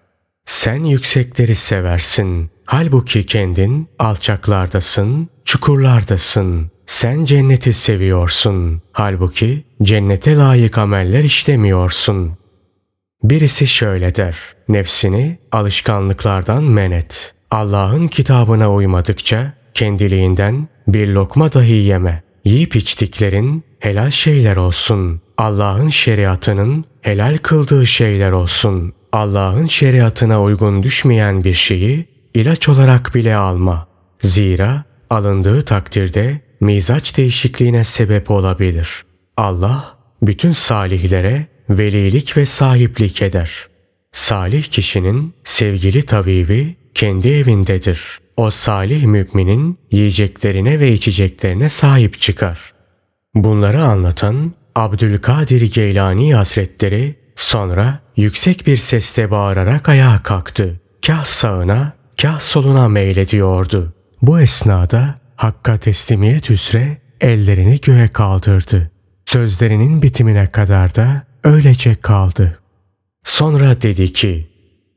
Sen 0.47 0.85
yüksekleri 0.85 1.55
seversin. 1.55 2.50
Halbuki 2.71 3.27
kendin 3.27 3.89
alçaklardasın, 3.99 5.29
çukurlardasın. 5.45 6.71
Sen 6.87 7.25
cenneti 7.25 7.73
seviyorsun. 7.73 8.83
Halbuki 8.93 9.65
cennete 9.83 10.37
layık 10.37 10.79
ameller 10.79 11.25
işlemiyorsun. 11.25 12.33
Birisi 13.23 13.67
şöyle 13.67 14.15
der. 14.15 14.37
Nefsini 14.69 15.39
alışkanlıklardan 15.53 16.65
men 16.65 16.91
et. 16.91 17.35
Allah'ın 17.51 18.09
kitabına 18.09 18.73
uymadıkça 18.73 19.53
kendiliğinden 19.75 20.69
bir 20.89 21.09
lokma 21.09 21.53
dahi 21.53 21.73
yeme. 21.73 22.23
Yiyip 22.45 22.77
içtiklerin 22.77 23.65
helal 23.79 24.11
şeyler 24.11 24.57
olsun. 24.57 25.21
Allah'ın 25.39 25.89
şeriatının 25.89 26.85
helal 27.01 27.39
kıldığı 27.39 27.87
şeyler 27.87 28.33
olsun. 28.33 28.93
Allah'ın 29.13 29.67
şeriatına 29.67 30.43
uygun 30.43 30.83
düşmeyen 30.83 31.45
bir 31.45 31.55
şeyi 31.55 32.18
ilaç 32.35 32.69
olarak 32.69 33.15
bile 33.15 33.37
alma. 33.37 33.89
Zira 34.23 34.85
alındığı 35.11 35.63
takdirde 35.63 36.41
mizaç 36.61 37.17
değişikliğine 37.17 37.85
sebep 37.85 38.31
olabilir. 38.31 39.05
Allah 39.37 39.99
bütün 40.23 40.53
salihlere 40.53 41.47
velilik 41.71 42.37
ve 42.37 42.47
sahiplik 42.47 43.23
eder. 43.23 43.67
Salih 44.13 44.65
kişinin 44.65 45.35
sevgili 45.45 46.03
tabibi 46.03 46.77
kendi 46.95 47.29
evindedir. 47.29 48.19
O 48.37 48.51
salih 48.51 49.05
müminin 49.05 49.79
yiyeceklerine 49.91 50.81
ve 50.81 50.93
içeceklerine 50.93 51.69
sahip 51.69 52.21
çıkar. 52.21 52.73
Bunları 53.35 53.83
anlatan 53.83 54.53
Abdülkadir 54.75 55.75
Geylani 55.75 56.35
Hazretleri 56.35 57.15
sonra 57.37 58.01
yüksek 58.17 58.67
bir 58.67 58.77
sesle 58.77 59.31
bağırarak 59.31 59.89
ayağa 59.89 60.23
kalktı. 60.23 60.81
Kah 61.07 61.25
sağına, 61.25 61.93
kah 62.23 62.41
soluna 62.41 62.89
meylediyordu. 62.89 63.93
Bu 64.23 64.41
esnada 64.41 65.21
Hakk'a 65.37 65.79
teslimiyet 65.79 66.51
üzere 66.51 66.97
ellerini 67.21 67.81
göğe 67.81 68.09
kaldırdı. 68.09 68.91
Sözlerinin 69.27 70.03
bitimine 70.03 70.47
kadar 70.47 70.95
da 70.95 71.23
öylece 71.45 71.95
kaldı. 71.95 72.59
Sonra 73.25 73.83
dedi 73.83 74.13
ki, 74.13 74.49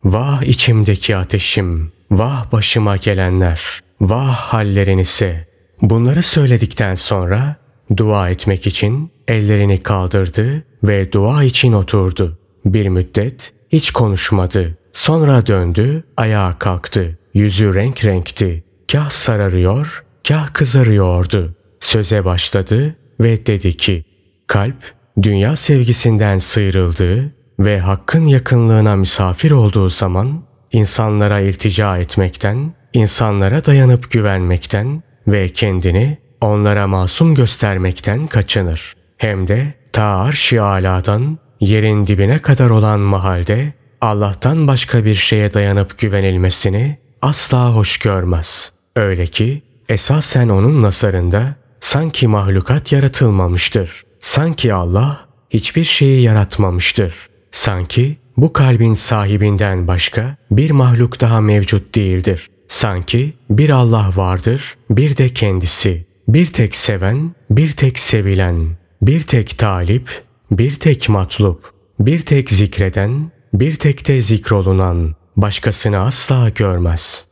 Vah 0.04 0.44
içimdeki 0.44 1.16
ateşim, 1.16 1.92
vah 2.12 2.52
başıma 2.52 2.98
gelenler, 2.98 3.80
vah 4.02 4.36
hallerin 4.36 4.98
ise. 4.98 5.48
Bunları 5.82 6.24
söyledikten 6.24 6.96
sonra 6.96 7.56
dua 7.98 8.30
etmek 8.30 8.68
için 8.68 9.12
ellerini 9.28 9.84
kaldırdı 9.84 10.64
ve 10.84 11.12
dua 11.12 11.44
için 11.44 11.74
oturdu. 11.74 12.40
Bir 12.66 12.88
müddet 12.88 13.54
hiç 13.70 13.92
konuşmadı. 13.92 14.78
Sonra 14.94 15.46
döndü, 15.46 16.04
ayağa 16.18 16.56
kalktı. 16.60 17.18
Yüzü 17.34 17.74
renk 17.74 18.06
renkti. 18.06 18.64
Kah 18.92 19.10
sararıyor, 19.10 20.04
kah 20.28 20.54
kızarıyordu. 20.54 21.56
Söze 21.80 22.26
başladı 22.26 22.96
ve 23.20 23.46
dedi 23.46 23.78
ki, 23.78 24.06
kalp 24.48 24.94
dünya 25.22 25.56
sevgisinden 25.56 26.38
sıyrıldığı, 26.38 27.34
ve 27.60 27.80
hakkın 27.80 28.26
yakınlığına 28.26 28.96
misafir 28.96 29.52
olduğu 29.52 29.90
zaman 29.90 30.44
insanlara 30.72 31.40
iltica 31.40 31.98
etmekten, 31.98 32.74
insanlara 32.94 33.66
dayanıp 33.66 34.12
güvenmekten 34.12 35.04
ve 35.28 35.50
kendini 35.50 36.18
onlara 36.42 36.88
masum 36.88 37.36
göstermekten 37.36 38.28
kaçınır. 38.28 38.94
Hem 39.18 39.48
de 39.48 39.74
ta 39.94 40.04
arş-ı 40.04 40.64
aladan 40.64 41.38
yerin 41.60 42.08
dibine 42.08 42.40
kadar 42.40 42.70
olan 42.70 43.00
mahalde 43.00 43.74
Allah'tan 44.02 44.68
başka 44.68 45.06
bir 45.06 45.16
şeye 45.16 45.54
dayanıp 45.54 46.00
güvenilmesini 46.00 46.98
asla 47.22 47.76
hoş 47.76 47.98
görmez. 47.98 48.72
Öyle 48.96 49.28
ki 49.28 49.62
esasen 49.90 50.50
onun 50.50 50.82
nazarında 50.82 51.56
sanki 51.80 52.28
mahlukat 52.28 52.92
yaratılmamıştır. 52.92 54.04
Sanki 54.22 54.74
Allah 54.74 55.26
hiçbir 55.50 55.84
şeyi 55.84 56.22
yaratmamıştır. 56.22 57.14
Sanki 57.52 58.18
bu 58.38 58.54
kalbin 58.54 58.94
sahibinden 58.94 59.88
başka 59.88 60.36
bir 60.52 60.72
mahluk 60.72 61.22
daha 61.22 61.42
mevcut 61.42 61.96
değildir. 61.96 62.50
Sanki 62.68 63.34
bir 63.50 63.70
Allah 63.70 64.12
vardır, 64.16 64.76
bir 64.90 65.18
de 65.18 65.30
kendisi. 65.30 66.06
Bir 66.28 66.46
tek 66.46 66.76
seven, 66.76 67.32
bir 67.50 67.72
tek 67.72 68.00
sevilen, 68.00 68.68
bir 69.02 69.24
tek 69.24 69.58
talip, 69.58 70.24
bir 70.52 70.76
tek 70.76 71.10
matlup, 71.10 71.72
bir 72.00 72.20
tek 72.20 72.50
zikreden, 72.50 73.32
bir 73.54 73.76
tek 73.76 74.08
de 74.08 74.22
zikrolunan, 74.22 75.16
başkasını 75.38 76.00
asla 76.00 76.50
görmez. 76.50 77.24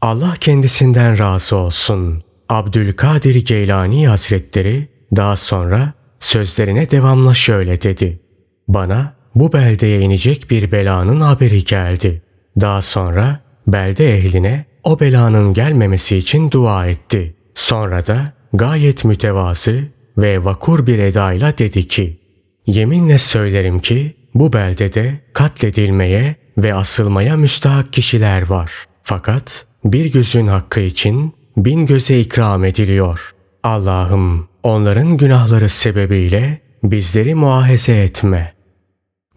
Allah 0.00 0.34
kendisinden 0.40 1.18
razı 1.18 1.56
olsun. 1.56 2.22
Abdülkadir 2.48 3.44
Geylani 3.44 4.08
Hazretleri 4.08 4.88
daha 5.16 5.36
sonra 5.36 5.92
sözlerine 6.20 6.90
devamla 6.90 7.34
şöyle 7.34 7.82
dedi. 7.82 8.20
Bana 8.68 9.14
bu 9.34 9.52
beldeye 9.52 10.00
inecek 10.00 10.50
bir 10.50 10.72
belanın 10.72 11.20
haberi 11.20 11.64
geldi. 11.64 12.22
Daha 12.60 12.82
sonra 12.82 13.40
belde 13.66 14.18
ehline 14.18 14.64
o 14.84 15.00
belanın 15.00 15.52
gelmemesi 15.52 16.16
için 16.16 16.50
dua 16.50 16.86
etti. 16.86 17.36
Sonra 17.54 18.06
da 18.06 18.32
gayet 18.52 19.04
mütevazı 19.04 19.84
ve 20.18 20.44
vakur 20.44 20.86
bir 20.86 20.98
edayla 20.98 21.58
dedi 21.58 21.88
ki, 21.88 22.20
Yeminle 22.66 23.18
söylerim 23.18 23.78
ki 23.78 24.14
bu 24.34 24.52
beldede 24.52 25.20
katledilmeye 25.32 26.36
ve 26.58 26.74
asılmaya 26.74 27.36
müstahak 27.36 27.92
kişiler 27.92 28.46
var. 28.46 28.72
Fakat 29.02 29.66
bir 29.84 30.12
gözün 30.12 30.46
hakkı 30.46 30.80
için 30.80 31.34
bin 31.56 31.86
göze 31.86 32.20
ikram 32.20 32.64
ediliyor. 32.64 33.34
Allah'ım 33.62 34.48
onların 34.62 35.16
günahları 35.16 35.68
sebebiyle 35.68 36.60
bizleri 36.82 37.34
muahize 37.34 37.96
etme. 37.96 38.54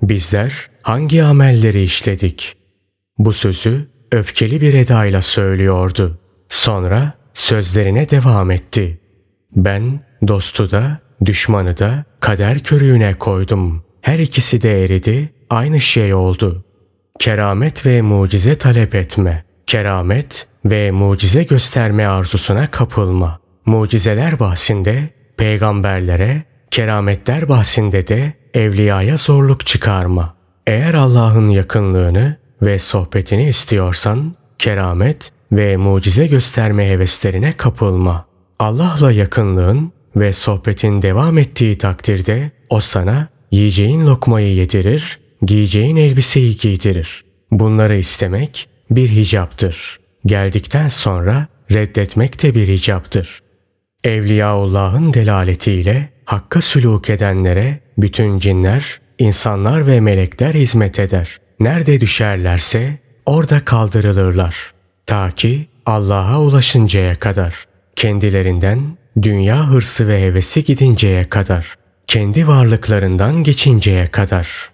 Bizler 0.02 0.70
hangi 0.82 1.24
amelleri 1.24 1.84
işledik? 1.84 2.56
Bu 3.18 3.34
sözü 3.34 3.88
öfkeli 4.12 4.62
bir 4.62 4.74
edayla 4.74 5.22
söylüyordu. 5.22 6.20
Sonra 6.50 7.14
sözlerine 7.34 8.10
devam 8.10 8.52
etti. 8.52 9.00
Ben 9.56 10.00
dostu 10.28 10.72
da 10.72 11.00
düşmanı 11.26 11.78
da 11.78 12.06
kader 12.20 12.60
körüğüne 12.60 13.14
koydum. 13.14 13.87
Her 14.08 14.20
ikisi 14.20 14.62
de 14.62 14.84
eridi, 14.84 15.30
aynı 15.50 15.80
şey 15.80 16.14
oldu. 16.14 16.66
Keramet 17.20 17.86
ve 17.86 18.02
mucize 18.02 18.58
talep 18.58 18.96
etme. 18.96 19.44
Keramet 19.66 20.48
ve 20.66 20.92
mucize 20.92 21.44
gösterme 21.44 22.06
arzusuna 22.06 22.72
kapılma. 22.72 23.40
Mucizeler 23.66 24.40
bahsinde 24.40 25.10
peygamberlere, 25.38 26.44
kerametler 26.72 27.50
bahsinde 27.50 28.08
de 28.08 28.34
evliyaya 28.54 29.18
zorluk 29.18 29.66
çıkarma. 29.66 30.36
Eğer 30.68 30.94
Allah'ın 30.94 31.50
yakınlığını 31.50 32.38
ve 32.62 32.80
sohbetini 32.80 33.48
istiyorsan 33.48 34.36
keramet 34.60 35.32
ve 35.52 35.78
mucize 35.78 36.28
gösterme 36.28 36.90
heveslerine 36.90 37.54
kapılma. 37.58 38.26
Allah'la 38.60 39.12
yakınlığın 39.12 39.92
ve 40.16 40.34
sohbetin 40.34 41.02
devam 41.02 41.38
ettiği 41.38 41.78
takdirde 41.78 42.52
o 42.70 42.80
sana 42.80 43.37
yiyeceğin 43.52 44.08
lokmayı 44.08 44.56
yedirir, 44.56 45.20
giyeceğin 45.42 45.96
elbiseyi 45.96 46.58
giydirir. 46.58 47.24
Bunları 47.52 47.96
istemek 47.96 48.70
bir 48.92 49.10
hicaptır. 49.10 50.00
Geldikten 50.26 50.88
sonra 50.88 51.48
reddetmek 51.72 52.44
de 52.44 52.56
bir 52.56 52.68
hicaptır. 52.68 53.42
Evliyaullah'ın 54.04 55.14
delaletiyle 55.14 56.10
hakka 56.26 56.60
sülûk 56.60 57.12
edenlere 57.12 57.80
bütün 57.98 58.40
cinler, 58.40 59.00
insanlar 59.20 59.88
ve 59.88 60.02
melekler 60.02 60.54
hizmet 60.54 61.00
eder. 61.00 61.38
Nerede 61.60 62.02
düşerlerse 62.02 63.00
orada 63.26 63.66
kaldırılırlar. 63.66 64.74
Ta 65.06 65.32
ki 65.32 65.68
Allah'a 65.86 66.42
ulaşıncaya 66.42 67.16
kadar. 67.16 67.66
Kendilerinden 67.96 68.98
dünya 69.22 69.70
hırsı 69.70 70.08
ve 70.08 70.22
hevesi 70.22 70.64
gidinceye 70.64 71.30
kadar. 71.30 71.76
Kendi 72.08 72.48
varlıklarından 72.48 73.44
geçinceye 73.44 74.08
kadar. 74.08 74.70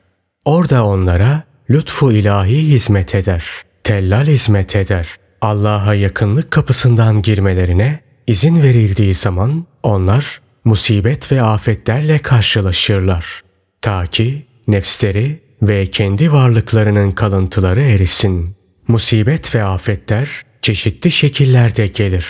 Orada 0.46 0.86
onlara 0.86 1.44
lütfu 1.70 2.12
ilahi 2.12 2.68
hizmet 2.68 3.16
eder. 3.16 3.46
Tellal 3.84 4.26
hizmet 4.26 4.76
eder. 4.76 5.08
Allah'a 5.42 5.94
yakınlık 5.94 6.52
kapısından 6.52 7.22
girmelerine 7.22 8.00
izin 8.28 8.64
verildiği 8.64 9.14
zaman 9.14 9.66
onlar 9.84 10.42
musibet 10.66 11.32
ve 11.32 11.42
afetlerle 11.42 12.20
karşılaşırlar. 12.20 13.42
Ta 13.82 14.06
ki 14.06 14.46
nefsleri 14.68 15.40
ve 15.62 15.86
kendi 15.86 16.32
varlıklarının 16.32 17.12
kalıntıları 17.12 17.82
erisin. 17.82 18.56
Musibet 18.88 19.56
ve 19.56 19.64
afetler 19.64 20.30
çeşitli 20.62 21.12
şekillerde 21.12 21.88
gelir. 21.88 22.28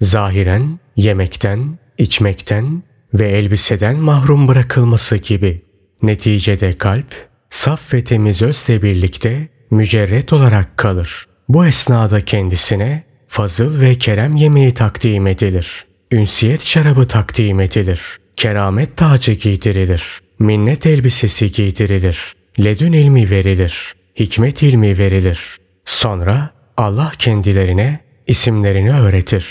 Zahiren 0.00 0.78
yemekten, 0.96 1.78
içmekten 1.98 2.82
ve 3.14 3.28
elbiseden 3.28 3.96
mahrum 3.96 4.48
bırakılması 4.48 5.16
gibi. 5.16 5.62
Neticede 6.02 6.78
kalp 6.78 7.28
saf 7.50 7.94
ve 7.94 8.04
temiz 8.04 8.42
özle 8.42 8.82
birlikte 8.82 9.48
mücerret 9.70 10.32
olarak 10.32 10.76
kalır. 10.76 11.26
Bu 11.48 11.66
esnada 11.66 12.20
kendisine 12.20 13.04
fazıl 13.28 13.80
ve 13.80 13.94
kerem 13.94 14.36
yemeği 14.36 14.74
takdim 14.74 15.26
edilir. 15.26 15.84
Ünsiyet 16.12 16.62
şarabı 16.62 17.06
takdim 17.08 17.60
edilir. 17.60 18.00
Keramet 18.36 18.96
tacı 18.96 19.32
giydirilir. 19.32 20.20
Minnet 20.38 20.86
elbisesi 20.86 21.52
giydirilir. 21.52 22.32
Ledün 22.64 22.92
ilmi 22.92 23.30
verilir. 23.30 23.94
Hikmet 24.18 24.62
ilmi 24.62 24.98
verilir. 24.98 25.56
Sonra 25.84 26.50
Allah 26.76 27.12
kendilerine 27.18 28.00
isimlerini 28.26 28.92
öğretir. 28.92 29.46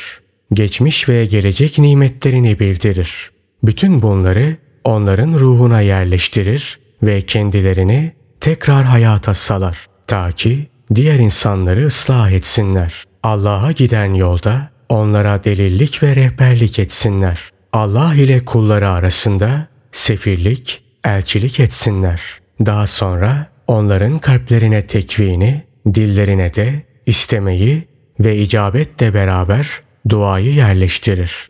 Geçmiş 0.54 1.10
ve 1.10 1.26
gelecek 1.26 1.78
nimetlerini 1.78 2.60
bildirir. 2.60 3.33
Bütün 3.64 4.02
bunları 4.02 4.58
onların 4.84 5.34
ruhuna 5.34 5.82
yerleştirir 5.82 6.80
ve 7.04 7.22
kendilerini 7.22 8.12
tekrar 8.40 8.84
hayata 8.84 9.34
salar. 9.34 9.86
Ta 10.08 10.32
ki 10.32 10.68
diğer 10.96 11.20
insanları 11.20 11.86
ıslah 11.86 12.32
etsinler. 12.32 13.04
Allah'a 13.24 13.72
giden 13.72 14.14
yolda 14.14 14.70
onlara 14.90 15.44
delillik 15.44 16.04
ve 16.04 16.16
rehberlik 16.16 16.80
etsinler. 16.80 17.40
Allah 17.74 18.16
ile 18.16 18.46
kulları 18.46 18.90
arasında 18.90 19.68
sefirlik, 19.92 20.84
elçilik 21.06 21.60
etsinler. 21.60 22.22
Daha 22.66 22.88
sonra 22.88 23.48
onların 23.68 24.20
kalplerine 24.20 24.86
tekvini, 24.86 25.64
dillerine 25.94 26.54
de 26.54 26.84
istemeyi 27.06 27.88
ve 28.20 28.38
icabetle 28.38 29.14
beraber 29.14 29.68
duayı 30.10 30.54
yerleştirir. 30.54 31.50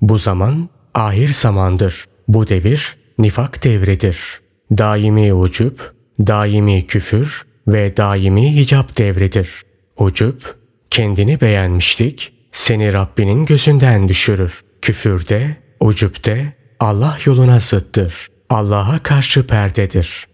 Bu 0.00 0.18
zaman 0.18 0.68
ahir 0.94 1.28
zamandır. 1.28 2.04
Bu 2.28 2.48
devir 2.48 2.96
nifak 3.18 3.64
devridir. 3.64 4.18
Daimi 4.78 5.34
ucup, 5.34 5.94
daimi 6.20 6.86
küfür 6.86 7.42
ve 7.68 7.96
daimi 7.96 8.56
hicap 8.56 8.98
devridir. 8.98 9.62
Ucup, 9.96 10.56
kendini 10.90 11.40
beğenmişlik 11.40 12.32
seni 12.52 12.92
Rabbinin 12.92 13.44
gözünden 13.44 14.08
düşürür. 14.08 14.60
Küfürde, 14.82 15.56
ucupte 15.80 16.52
Allah 16.80 17.18
yoluna 17.24 17.58
zıttır. 17.58 18.28
Allah'a 18.50 18.98
karşı 18.98 19.46
perdedir. 19.46 20.26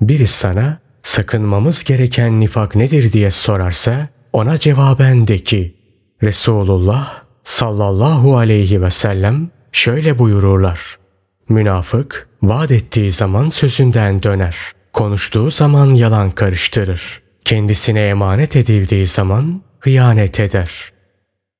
Biri 0.00 0.26
sana 0.26 0.78
sakınmamız 1.02 1.84
gereken 1.84 2.40
nifak 2.40 2.76
nedir 2.76 3.12
diye 3.12 3.30
sorarsa 3.30 4.08
ona 4.32 4.58
cevaben 4.58 5.26
de 5.26 5.38
ki 5.38 5.74
Resulullah 6.22 7.22
sallallahu 7.44 8.36
aleyhi 8.36 8.82
ve 8.82 8.90
sellem 8.90 9.50
şöyle 9.74 10.18
buyururlar. 10.18 10.98
Münafık 11.48 12.28
vaat 12.42 12.70
ettiği 12.70 13.12
zaman 13.12 13.48
sözünden 13.48 14.22
döner. 14.22 14.56
Konuştuğu 14.92 15.50
zaman 15.50 15.94
yalan 15.94 16.30
karıştırır. 16.30 17.22
Kendisine 17.44 18.08
emanet 18.08 18.56
edildiği 18.56 19.06
zaman 19.06 19.62
hıyanet 19.80 20.40
eder. 20.40 20.70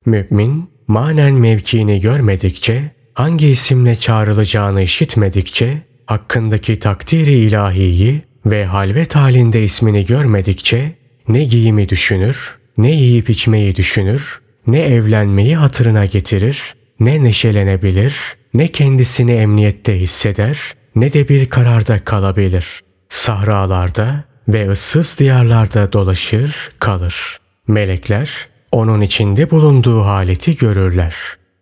Mümin 0.05 0.69
manen 0.87 1.33
mevkiini 1.33 2.01
görmedikçe, 2.01 2.91
hangi 3.13 3.47
isimle 3.47 3.95
çağrılacağını 3.95 4.81
işitmedikçe, 4.81 5.81
hakkındaki 6.05 6.79
takdiri 6.79 7.33
ilahiyi 7.33 8.21
ve 8.45 8.65
halvet 8.65 9.15
halinde 9.15 9.63
ismini 9.63 10.05
görmedikçe 10.05 10.95
ne 11.27 11.43
giyimi 11.43 11.89
düşünür, 11.89 12.57
ne 12.77 12.91
yiyip 12.91 13.29
içmeyi 13.29 13.75
düşünür, 13.75 14.41
ne 14.67 14.81
evlenmeyi 14.81 15.55
hatırına 15.55 16.05
getirir, 16.05 16.75
ne 16.99 17.23
neşelenebilir, 17.23 18.15
ne 18.53 18.67
kendisini 18.67 19.31
emniyette 19.31 19.99
hisseder, 19.99 20.59
ne 20.95 21.13
de 21.13 21.29
bir 21.29 21.49
kararda 21.49 21.99
kalabilir. 21.99 22.81
Sahralarda 23.09 24.23
ve 24.47 24.69
ıssız 24.69 25.19
diyarlarda 25.19 25.93
dolaşır, 25.93 26.71
kalır. 26.79 27.37
Melekler 27.67 28.29
onun 28.71 29.01
içinde 29.01 29.51
bulunduğu 29.51 30.01
haleti 30.01 30.57
görürler. 30.57 31.15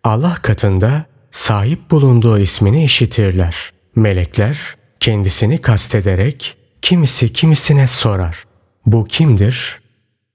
Allah 0.04 0.34
katında 0.42 1.04
sahip 1.30 1.90
bulunduğu 1.90 2.38
ismini 2.38 2.84
işitirler. 2.84 3.70
Melekler 3.96 4.58
kendisini 5.00 5.58
kastederek 5.58 6.56
kimisi 6.82 7.32
kimisine 7.32 7.86
sorar. 7.86 8.44
Bu 8.86 9.04
kimdir? 9.04 9.80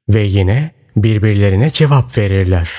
Ve 0.10 0.22
yine 0.24 0.72
birbirlerine 0.96 1.72
cevap 1.72 2.18
verirler. 2.18 2.70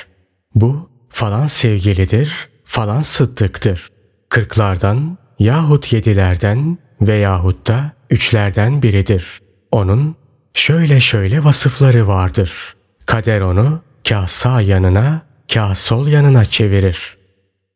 Bu 0.54 0.89
falan 1.10 1.46
sevgilidir, 1.46 2.48
falan 2.64 3.02
sıddıktır. 3.02 3.88
Kırklardan 4.28 5.18
yahut 5.38 5.92
yedilerden 5.92 6.78
veyahut 7.00 7.66
da 7.66 7.92
üçlerden 8.10 8.82
biridir. 8.82 9.40
Onun 9.70 10.16
şöyle 10.54 11.00
şöyle 11.00 11.44
vasıfları 11.44 12.06
vardır. 12.06 12.74
Kader 13.06 13.40
onu 13.40 13.80
kah 14.08 14.26
sağ 14.26 14.60
yanına 14.60 15.22
kah 15.54 15.74
sol 15.74 16.06
yanına 16.06 16.44
çevirir. 16.44 17.16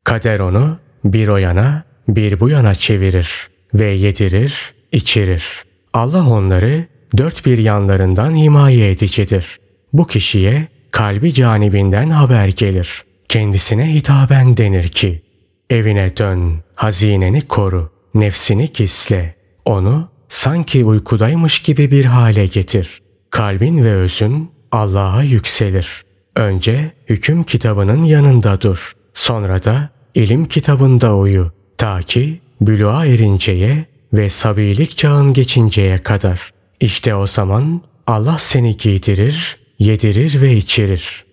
Kader 0.04 0.40
onu 0.40 0.78
bir 1.04 1.28
o 1.28 1.36
yana 1.36 1.82
bir 2.08 2.40
bu 2.40 2.48
yana 2.48 2.74
çevirir 2.74 3.48
ve 3.74 3.86
yedirir, 3.86 4.74
içirir. 4.92 5.44
Allah 5.92 6.28
onları 6.28 6.84
dört 7.16 7.46
bir 7.46 7.58
yanlarından 7.58 8.34
himaye 8.34 8.90
edicidir. 8.90 9.58
Bu 9.92 10.06
kişiye 10.06 10.68
kalbi 10.90 11.34
canibinden 11.34 12.10
haber 12.10 12.48
gelir. 12.48 13.04
Kendisine 13.34 13.94
hitaben 13.94 14.56
denir 14.56 14.88
ki, 14.88 15.22
evine 15.70 16.16
dön, 16.16 16.60
hazineni 16.74 17.40
koru, 17.40 17.90
nefsini 18.14 18.68
kisle, 18.68 19.34
onu 19.64 20.08
sanki 20.28 20.84
uykudaymış 20.84 21.58
gibi 21.62 21.90
bir 21.90 22.04
hale 22.04 22.46
getir. 22.46 23.02
Kalbin 23.30 23.84
ve 23.84 23.94
özün 23.94 24.50
Allah'a 24.72 25.22
yükselir. 25.22 26.04
Önce 26.36 26.92
hüküm 27.08 27.44
kitabının 27.44 28.02
yanında 28.02 28.60
dur. 28.60 28.92
Sonra 29.14 29.64
da 29.64 29.90
ilim 30.14 30.44
kitabında 30.44 31.16
uyu. 31.16 31.52
Ta 31.78 32.02
ki 32.02 32.40
büluğa 32.60 33.06
erinceye 33.06 33.84
ve 34.12 34.28
sabilik 34.28 34.96
çağın 34.96 35.32
geçinceye 35.32 35.98
kadar. 35.98 36.50
İşte 36.80 37.14
o 37.14 37.26
zaman 37.26 37.82
Allah 38.06 38.38
seni 38.38 38.76
giydirir, 38.76 39.56
yedirir 39.78 40.40
ve 40.40 40.56
içirir. 40.56 41.24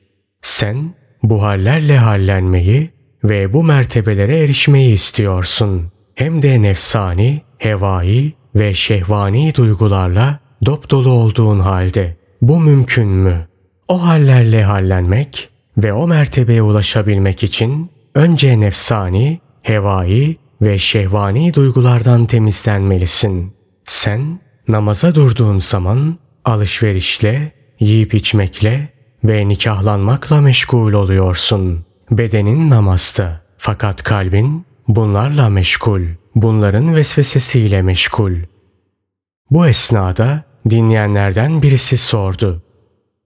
Sen 0.41 1.00
bu 1.23 1.43
hallerle 1.43 1.97
hallenmeyi 1.97 2.89
ve 3.23 3.53
bu 3.53 3.63
mertebelere 3.63 4.39
erişmeyi 4.39 4.93
istiyorsun. 4.93 5.91
Hem 6.15 6.41
de 6.41 6.61
nefsani, 6.61 7.41
hevai 7.57 8.33
ve 8.55 8.73
şehvani 8.73 9.55
duygularla 9.55 10.39
dop 10.65 10.89
dolu 10.89 11.09
olduğun 11.09 11.59
halde. 11.59 12.17
Bu 12.41 12.59
mümkün 12.59 13.07
mü? 13.07 13.47
O 13.87 14.03
hallerle 14.03 14.63
hallenmek 14.63 15.49
ve 15.77 15.93
o 15.93 16.07
mertebeye 16.07 16.61
ulaşabilmek 16.61 17.43
için 17.43 17.91
önce 18.15 18.59
nefsani, 18.59 19.39
hevai 19.61 20.35
ve 20.61 20.77
şehvani 20.77 21.53
duygulardan 21.53 22.25
temizlenmelisin. 22.25 23.53
Sen 23.85 24.39
namaza 24.67 25.15
durduğun 25.15 25.59
zaman 25.59 26.17
alışverişle, 26.45 27.51
yiyip 27.79 28.13
içmekle 28.13 28.89
ve 29.23 29.47
nikahlanmakla 29.47 30.41
meşgul 30.41 30.93
oluyorsun. 30.93 31.85
Bedenin 32.11 32.69
namazda 32.69 33.41
fakat 33.57 34.03
kalbin 34.03 34.65
bunlarla 34.87 35.49
meşgul, 35.49 36.01
bunların 36.35 36.95
vesvesesiyle 36.95 37.81
meşgul. 37.81 38.33
Bu 39.51 39.67
esnada 39.67 40.43
dinleyenlerden 40.69 41.61
birisi 41.61 41.97
sordu. 41.97 42.63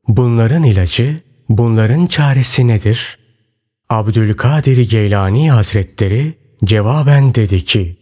Bunların 0.08 0.64
ilacı, 0.64 1.20
bunların 1.50 2.08
çaresi 2.08 2.68
nedir? 2.68 3.18
Abdülkadir 3.90 4.90
Geylani 4.90 5.52
Hazretleri 5.52 6.34
cevaben 6.64 7.36
dedi 7.36 7.66
ki, 7.66 7.98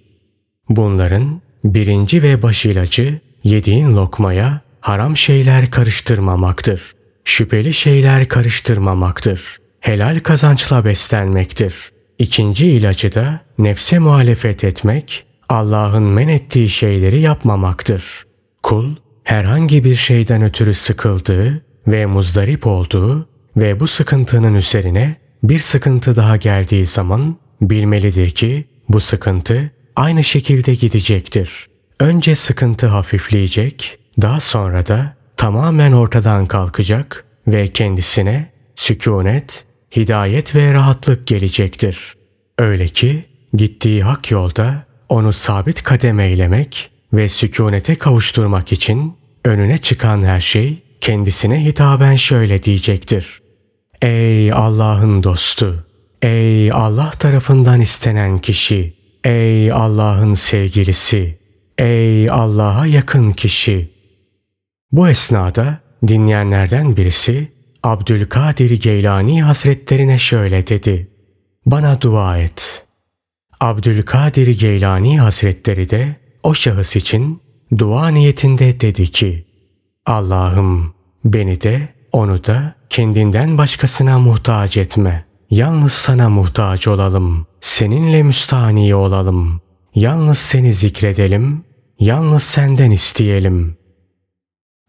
bunların 0.69 1.41
birinci 1.63 2.23
ve 2.23 2.41
baş 2.41 2.65
ilacı 2.65 3.19
yediğin 3.43 3.95
lokmaya 3.95 4.61
haram 4.81 5.17
şeyler 5.17 5.71
karıştırmamaktır. 5.71 7.02
Şüpheli 7.25 7.73
şeyler 7.73 8.27
karıştırmamaktır. 8.27 9.57
Helal 9.79 10.19
kazançla 10.19 10.85
beslenmektir. 10.85 11.91
İkinci 12.19 12.67
ilacı 12.67 13.13
da 13.13 13.41
nefse 13.57 13.99
muhalefet 13.99 14.63
etmek, 14.63 15.25
Allah'ın 15.49 16.03
men 16.03 16.27
ettiği 16.27 16.69
şeyleri 16.69 17.19
yapmamaktır. 17.19 18.25
Kul 18.63 18.95
herhangi 19.23 19.83
bir 19.83 19.95
şeyden 19.95 20.41
ötürü 20.41 20.73
sıkıldığı 20.73 21.65
ve 21.87 22.05
muzdarip 22.05 22.67
olduğu 22.67 23.29
ve 23.57 23.79
bu 23.79 23.87
sıkıntının 23.87 24.53
üzerine 24.53 25.15
bir 25.43 25.59
sıkıntı 25.59 26.15
daha 26.15 26.37
geldiği 26.37 26.85
zaman 26.85 27.37
bilmelidir 27.61 28.29
ki 28.29 28.65
bu 28.89 28.99
sıkıntı 28.99 29.71
aynı 29.95 30.23
şekilde 30.23 30.75
gidecektir. 30.75 31.67
Önce 31.99 32.35
sıkıntı 32.35 32.87
hafifleyecek, 32.87 33.99
daha 34.21 34.39
sonra 34.39 34.87
da 34.87 35.15
tamamen 35.37 35.91
ortadan 35.91 36.45
kalkacak 36.45 37.25
ve 37.47 37.67
kendisine 37.67 38.51
sükunet, 38.75 39.65
hidayet 39.95 40.55
ve 40.55 40.73
rahatlık 40.73 41.27
gelecektir. 41.27 42.15
Öyle 42.57 42.87
ki 42.87 43.25
gittiği 43.53 44.03
hak 44.03 44.31
yolda 44.31 44.85
onu 45.09 45.33
sabit 45.33 45.83
kadem 45.83 46.19
eylemek 46.19 46.91
ve 47.13 47.29
sükunete 47.29 47.95
kavuşturmak 47.95 48.71
için 48.71 49.17
önüne 49.45 49.77
çıkan 49.77 50.23
her 50.23 50.41
şey 50.41 50.83
kendisine 51.01 51.65
hitaben 51.65 52.15
şöyle 52.15 52.63
diyecektir. 52.63 53.41
Ey 54.01 54.53
Allah'ın 54.53 55.23
dostu! 55.23 55.85
Ey 56.21 56.71
Allah 56.71 57.11
tarafından 57.11 57.81
istenen 57.81 58.39
kişi! 58.39 58.93
Ey 59.23 59.71
Allah'ın 59.71 60.33
sevgilisi! 60.33 61.39
Ey 61.77 62.29
Allah'a 62.29 62.85
yakın 62.85 63.31
kişi! 63.31 63.92
Bu 64.93 65.09
esnada 65.09 65.79
dinleyenlerden 66.07 66.97
birisi 66.97 67.51
Abdülkadir 67.83 68.81
Geylani 68.81 69.43
Hazretlerine 69.43 70.17
şöyle 70.17 70.67
dedi. 70.67 71.07
Bana 71.65 72.01
dua 72.01 72.37
et. 72.37 72.85
Abdülkadir 73.59 74.59
Geylani 74.59 75.19
Hazretleri 75.19 75.89
de 75.89 76.15
o 76.43 76.53
şahıs 76.53 76.95
için 76.95 77.41
dua 77.77 78.07
niyetinde 78.07 78.79
dedi 78.79 79.11
ki 79.11 79.45
Allah'ım 80.05 80.93
beni 81.25 81.61
de 81.61 81.89
onu 82.11 82.43
da 82.43 82.75
kendinden 82.89 83.57
başkasına 83.57 84.19
muhtaç 84.19 84.77
etme. 84.77 85.25
Yalnız 85.49 85.93
sana 85.93 86.29
muhtaç 86.29 86.87
olalım. 86.87 87.47
Seninle 87.61 88.23
müstahni 88.23 88.95
olalım. 88.95 89.61
Yalnız 89.95 90.37
seni 90.37 90.73
zikredelim. 90.73 91.63
Yalnız 91.99 92.43
senden 92.43 92.91
isteyelim. 92.91 93.77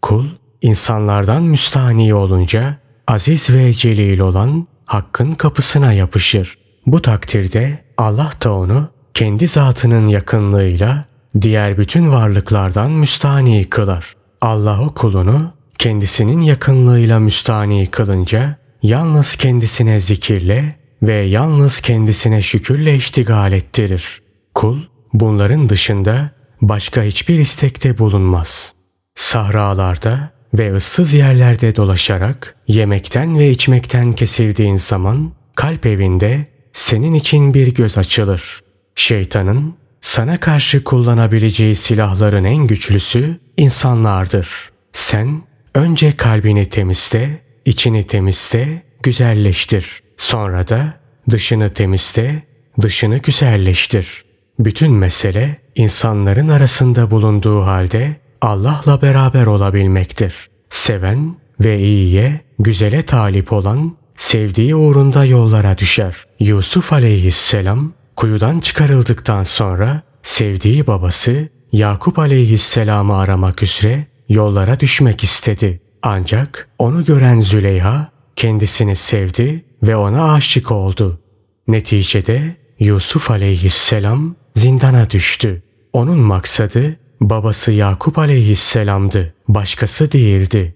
Kul 0.05 0.25
insanlardan 0.63 1.43
müstahni 1.43 2.15
olunca 2.15 2.79
aziz 3.07 3.51
ve 3.51 3.73
celil 3.73 4.19
olan 4.19 4.67
hakkın 4.87 5.33
kapısına 5.33 5.93
yapışır. 5.93 6.59
Bu 6.87 7.03
takdirde 7.03 7.85
Allah 7.99 8.31
da 8.45 8.55
onu 8.55 8.89
kendi 9.15 9.47
zatının 9.47 10.07
yakınlığıyla 10.07 11.05
diğer 11.41 11.79
bütün 11.79 12.13
varlıklardan 12.13 12.91
müstahni 12.91 13.65
kılar. 13.65 14.15
Allah 14.41 14.81
o 14.83 14.95
kulunu 14.95 15.53
kendisinin 15.79 16.41
yakınlığıyla 16.41 17.19
müstani 17.19 17.87
kılınca 17.87 18.57
yalnız 18.83 19.37
kendisine 19.37 20.01
zikirle 20.01 20.77
ve 21.03 21.15
yalnız 21.15 21.81
kendisine 21.81 22.43
şükürle 22.43 22.95
iştigal 22.95 23.53
ettirir. 23.53 24.23
Kul 24.55 24.79
bunların 25.13 25.69
dışında 25.69 26.31
başka 26.63 27.03
hiçbir 27.03 27.39
istekte 27.39 27.99
bulunmaz. 27.99 28.74
Sahralarda 29.15 30.31
ve 30.55 30.75
ıssız 30.75 31.15
yerlerde 31.15 31.77
dolaşarak 31.77 32.57
yemekten 32.69 33.39
ve 33.39 33.51
içmekten 33.51 34.13
kesildiğin 34.13 34.77
zaman 34.77 35.33
kalp 35.55 35.87
evinde 35.87 36.47
senin 36.73 37.15
için 37.15 37.55
bir 37.55 37.75
göz 37.75 37.99
açılır. 37.99 38.61
Şeytanın 38.95 39.75
sana 40.01 40.41
karşı 40.41 40.85
kullanabileceği 40.85 41.77
silahların 41.77 42.45
en 42.45 42.67
güçlüsü 42.67 43.41
insanlardır. 43.57 44.71
Sen 44.93 45.43
önce 45.75 46.17
kalbini 46.17 46.69
temizle, 46.69 47.41
içini 47.65 48.07
temizle, 48.07 48.83
güzelleştir. 49.03 50.01
Sonra 50.17 50.69
da 50.69 50.95
dışını 51.31 51.73
temizle, 51.73 52.43
dışını 52.81 53.19
güzelleştir. 53.19 54.25
Bütün 54.59 54.93
mesele 54.93 55.57
insanların 55.75 56.49
arasında 56.49 57.11
bulunduğu 57.11 57.63
halde 57.63 58.17
Allah'la 58.45 59.03
beraber 59.03 59.47
olabilmektir. 59.47 60.35
Seven 60.71 61.37
ve 61.61 61.79
iyiye, 61.79 62.41
güzele 62.59 63.03
talip 63.03 63.53
olan 63.53 63.97
sevdiği 64.17 64.75
uğrunda 64.75 65.25
yollara 65.25 65.79
düşer. 65.79 66.15
Yusuf 66.41 66.93
aleyhisselam 66.93 67.93
kuyudan 68.17 68.61
çıkarıldıktan 68.61 69.43
sonra 69.43 70.03
sevdiği 70.23 70.87
babası 70.87 71.49
Yakup 71.73 72.19
aleyhisselamı 72.19 73.17
aramak 73.17 73.63
üzere 73.63 74.07
yollara 74.29 74.81
düşmek 74.81 75.25
istedi. 75.25 75.81
Ancak 76.03 76.69
onu 76.79 77.05
gören 77.05 77.41
Züleyha 77.41 78.09
kendisini 78.37 78.97
sevdi 78.97 79.65
ve 79.83 79.97
ona 79.97 80.33
aşık 80.33 80.71
oldu. 80.71 81.21
Neticede 81.69 82.57
Yusuf 82.79 83.31
aleyhisselam 83.31 84.35
zindana 84.55 85.11
düştü. 85.11 85.63
Onun 85.93 86.19
maksadı 86.19 86.97
babası 87.31 87.73
Yakup 87.73 88.19
aleyhisselamdı, 88.19 89.35
başkası 89.49 90.13
değildi. 90.13 90.75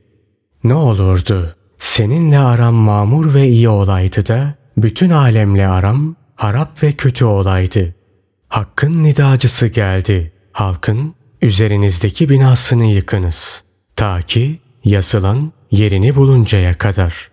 Ne 0.65 0.75
olurdu? 0.75 1.55
Seninle 1.79 2.39
aram 2.39 2.75
mamur 2.75 3.35
ve 3.35 3.49
iyi 3.49 3.69
olaydı 3.69 4.27
da 4.29 4.55
bütün 4.77 5.11
alemle 5.11 5.69
aram 5.69 6.17
harap 6.37 6.83
ve 6.83 6.93
kötü 6.93 7.25
olaydı. 7.25 7.95
Hakkın 8.49 9.03
nidacısı 9.03 9.67
geldi. 9.67 10.33
Halkın 10.53 11.15
üzerinizdeki 11.43 12.29
binasını 12.29 12.85
yıkınız. 12.85 13.63
Ta 13.97 14.23
ki 14.23 14.59
yazılan 14.85 15.53
yerini 15.71 16.17
buluncaya 16.17 16.79
kadar. 16.79 17.31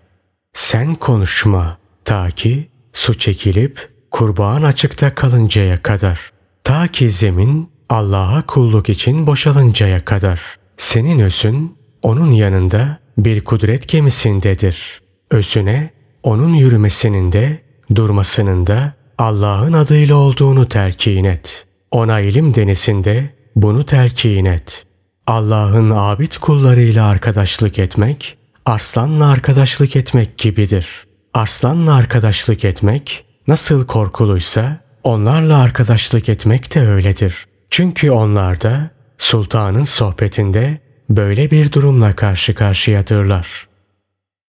Sen 0.53 0.95
konuşma 0.95 1.77
ta 2.05 2.29
ki 2.29 2.69
su 2.93 3.17
çekilip 3.17 3.89
kurban 4.11 4.61
açıkta 4.63 5.15
kalıncaya 5.15 5.81
kadar. 5.81 6.31
Ta 6.63 6.87
ki 6.87 7.11
zemin 7.11 7.69
Allah'a 7.89 8.41
kulluk 8.41 8.89
için 8.89 9.27
boşalıncaya 9.27 10.05
kadar. 10.05 10.41
Senin 10.77 11.19
özün 11.19 11.77
onun 12.01 12.31
yanında 12.31 12.97
bir 13.17 13.43
kudret 13.43 13.87
gemisindedir. 13.87 15.01
Özüne 15.31 15.89
onun 16.23 16.53
yürümesinin 16.53 17.31
de 17.31 17.61
durmasının 17.95 18.67
da 18.67 18.93
Allah'ın 19.17 19.73
adıyla 19.73 20.15
olduğunu 20.15 20.67
telkin 20.67 21.23
et. 21.23 21.65
Ona 21.91 22.19
ilim 22.19 22.55
denizinde 22.55 23.29
bunu 23.55 23.85
telkin 23.85 24.45
et. 24.45 24.85
Allah'ın 25.27 25.89
abid 25.89 26.31
kullarıyla 26.41 27.07
arkadaşlık 27.07 27.79
etmek, 27.79 28.37
arslanla 28.65 29.27
arkadaşlık 29.27 29.95
etmek 29.95 30.37
gibidir. 30.37 30.87
Arslanla 31.33 31.95
arkadaşlık 31.95 32.65
etmek 32.65 33.25
nasıl 33.47 33.85
korkuluysa 33.85 34.77
onlarla 35.03 35.57
arkadaşlık 35.57 36.29
etmek 36.29 36.75
de 36.75 36.87
öyledir. 36.87 37.45
Çünkü 37.75 38.11
onlar 38.11 38.61
da 38.61 38.89
sultanın 39.17 39.83
sohbetinde 39.83 40.79
böyle 41.09 41.51
bir 41.51 41.71
durumla 41.71 42.15
karşı 42.15 42.55
karşıyadırlar. 42.55 43.67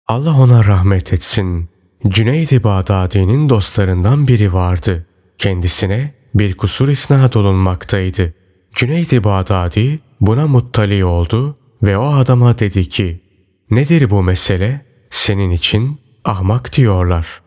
Allah 0.08 0.42
ona 0.42 0.66
rahmet 0.66 1.14
etsin. 1.14 1.70
Cüneyd-i 2.08 2.64
Bağdadi'nin 2.64 3.50
dostlarından 3.50 4.28
biri 4.28 4.54
vardı. 4.54 5.06
Kendisine 5.38 6.14
bir 6.36 6.58
kusur 6.58 6.90
isnat 6.90 7.36
olunmaktaydı. 7.36 8.34
Cüneyd-i 8.76 9.24
Bağdadi 9.24 10.00
buna 10.22 10.48
muttali 10.48 11.06
oldu 11.06 11.58
ve 11.84 11.98
o 11.98 12.06
adama 12.06 12.60
dedi 12.60 12.90
ki, 12.90 13.22
Nedir 13.72 14.10
bu 14.10 14.24
mesele? 14.24 14.86
Senin 15.10 15.52
için 15.52 16.00
ahmak 16.26 16.74
diyorlar. 16.74 17.42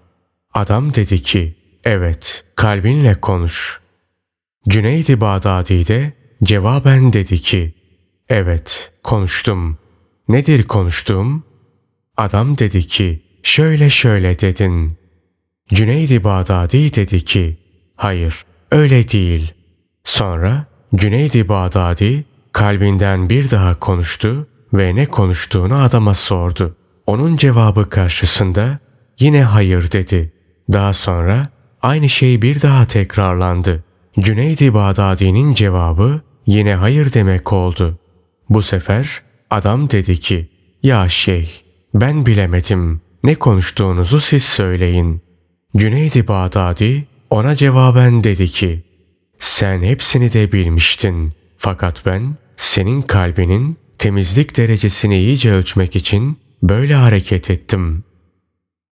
Adam 0.54 0.94
dedi 0.94 1.22
ki, 1.22 1.56
evet 1.84 2.44
kalbinle 2.56 3.14
konuş. 3.14 3.81
Cüneyd-i 4.68 5.20
Bağdadi 5.20 5.86
de 5.86 6.12
cevaben 6.42 7.12
dedi 7.12 7.38
ki, 7.38 7.74
evet 8.28 8.92
konuştum. 9.02 9.78
Nedir 10.28 10.62
konuştuğum? 10.62 11.44
Adam 12.16 12.58
dedi 12.58 12.86
ki, 12.86 13.22
şöyle 13.42 13.90
şöyle 13.90 14.38
dedin. 14.38 14.98
Cüneyd-i 15.68 16.24
Bağdadi 16.24 16.94
dedi 16.94 17.24
ki, 17.24 17.58
hayır 17.96 18.44
öyle 18.70 19.08
değil. 19.08 19.52
Sonra 20.04 20.66
Cüneyd-i 20.94 21.48
Bağdadi 21.48 22.24
kalbinden 22.52 23.30
bir 23.30 23.50
daha 23.50 23.78
konuştu 23.78 24.48
ve 24.72 24.94
ne 24.94 25.06
konuştuğunu 25.06 25.74
adama 25.74 26.14
sordu. 26.14 26.76
Onun 27.06 27.36
cevabı 27.36 27.90
karşısında 27.90 28.78
yine 29.18 29.44
hayır 29.44 29.92
dedi. 29.92 30.32
Daha 30.72 30.92
sonra 30.92 31.48
aynı 31.82 32.08
şey 32.08 32.42
bir 32.42 32.62
daha 32.62 32.86
tekrarlandı. 32.86 33.84
Cüneyd-i 34.20 34.74
Bağdadi'nin 34.74 35.54
cevabı 35.54 36.20
yine 36.46 36.74
hayır 36.74 37.12
demek 37.12 37.52
oldu. 37.52 37.98
Bu 38.50 38.62
sefer 38.62 39.22
adam 39.50 39.90
dedi 39.90 40.20
ki, 40.20 40.48
ya 40.82 41.08
şey 41.08 41.64
ben 41.94 42.26
bilemedim 42.26 43.00
ne 43.24 43.34
konuştuğunuzu 43.34 44.20
siz 44.20 44.44
söyleyin. 44.44 45.22
Cüneyd-i 45.76 46.28
Bağdadi 46.28 47.06
ona 47.30 47.56
cevaben 47.56 48.24
dedi 48.24 48.46
ki, 48.48 48.82
sen 49.38 49.82
hepsini 49.82 50.32
de 50.32 50.52
bilmiştin 50.52 51.32
fakat 51.58 52.06
ben 52.06 52.34
senin 52.56 53.02
kalbinin 53.02 53.76
temizlik 53.98 54.56
derecesini 54.56 55.18
iyice 55.18 55.52
ölçmek 55.52 55.96
için 55.96 56.38
böyle 56.62 56.94
hareket 56.94 57.50
ettim. 57.50 58.04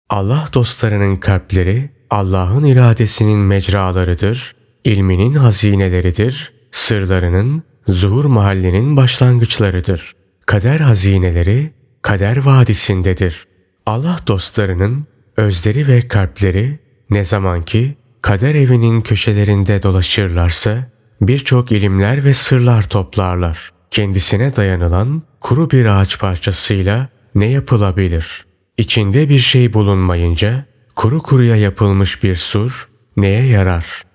Allah 0.09 0.49
dostlarının 0.53 1.15
kalpleri 1.15 1.89
Allah'ın 2.09 2.63
iradesinin 2.63 3.39
mecralarıdır, 3.39 4.55
ilminin 4.83 5.33
hazineleridir, 5.33 6.53
sırlarının 6.71 7.63
zuhur 7.87 8.25
mahallinin 8.25 8.97
başlangıçlarıdır. 8.97 10.15
Kader 10.45 10.79
hazineleri 10.79 11.71
kader 12.01 12.37
vadisindedir. 12.37 13.47
Allah 13.85 14.19
dostlarının 14.27 15.07
özleri 15.37 15.87
ve 15.87 16.07
kalpleri 16.07 16.79
ne 17.09 17.23
zaman 17.23 17.65
ki 17.65 17.95
kader 18.21 18.55
evinin 18.55 19.01
köşelerinde 19.01 19.83
dolaşırlarsa 19.83 20.89
birçok 21.21 21.71
ilimler 21.71 22.25
ve 22.25 22.33
sırlar 22.33 22.89
toplarlar. 22.89 23.71
Kendisine 23.91 24.55
dayanılan 24.55 25.23
kuru 25.41 25.71
bir 25.71 25.85
ağaç 25.85 26.19
parçasıyla 26.19 27.09
ne 27.35 27.45
yapılabilir? 27.45 28.45
İçinde 28.77 29.29
bir 29.29 29.39
şey 29.39 29.73
bulunmayınca 29.73 30.65
kuru 30.95 31.21
kuruya 31.21 31.55
yapılmış 31.55 32.23
bir 32.23 32.35
sur 32.35 32.89
neye 33.17 33.45
yarar? 33.45 34.08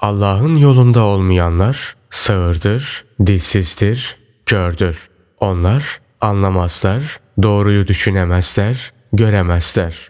Allah'ın 0.00 0.56
yolunda 0.56 1.04
olmayanlar 1.04 1.94
sağırdır, 2.10 3.04
dilsizdir, 3.26 4.16
kördür. 4.46 5.10
Onlar 5.40 6.00
anlamazlar, 6.20 7.20
doğruyu 7.42 7.86
düşünemezler, 7.86 8.92
göremezler. 9.12 10.08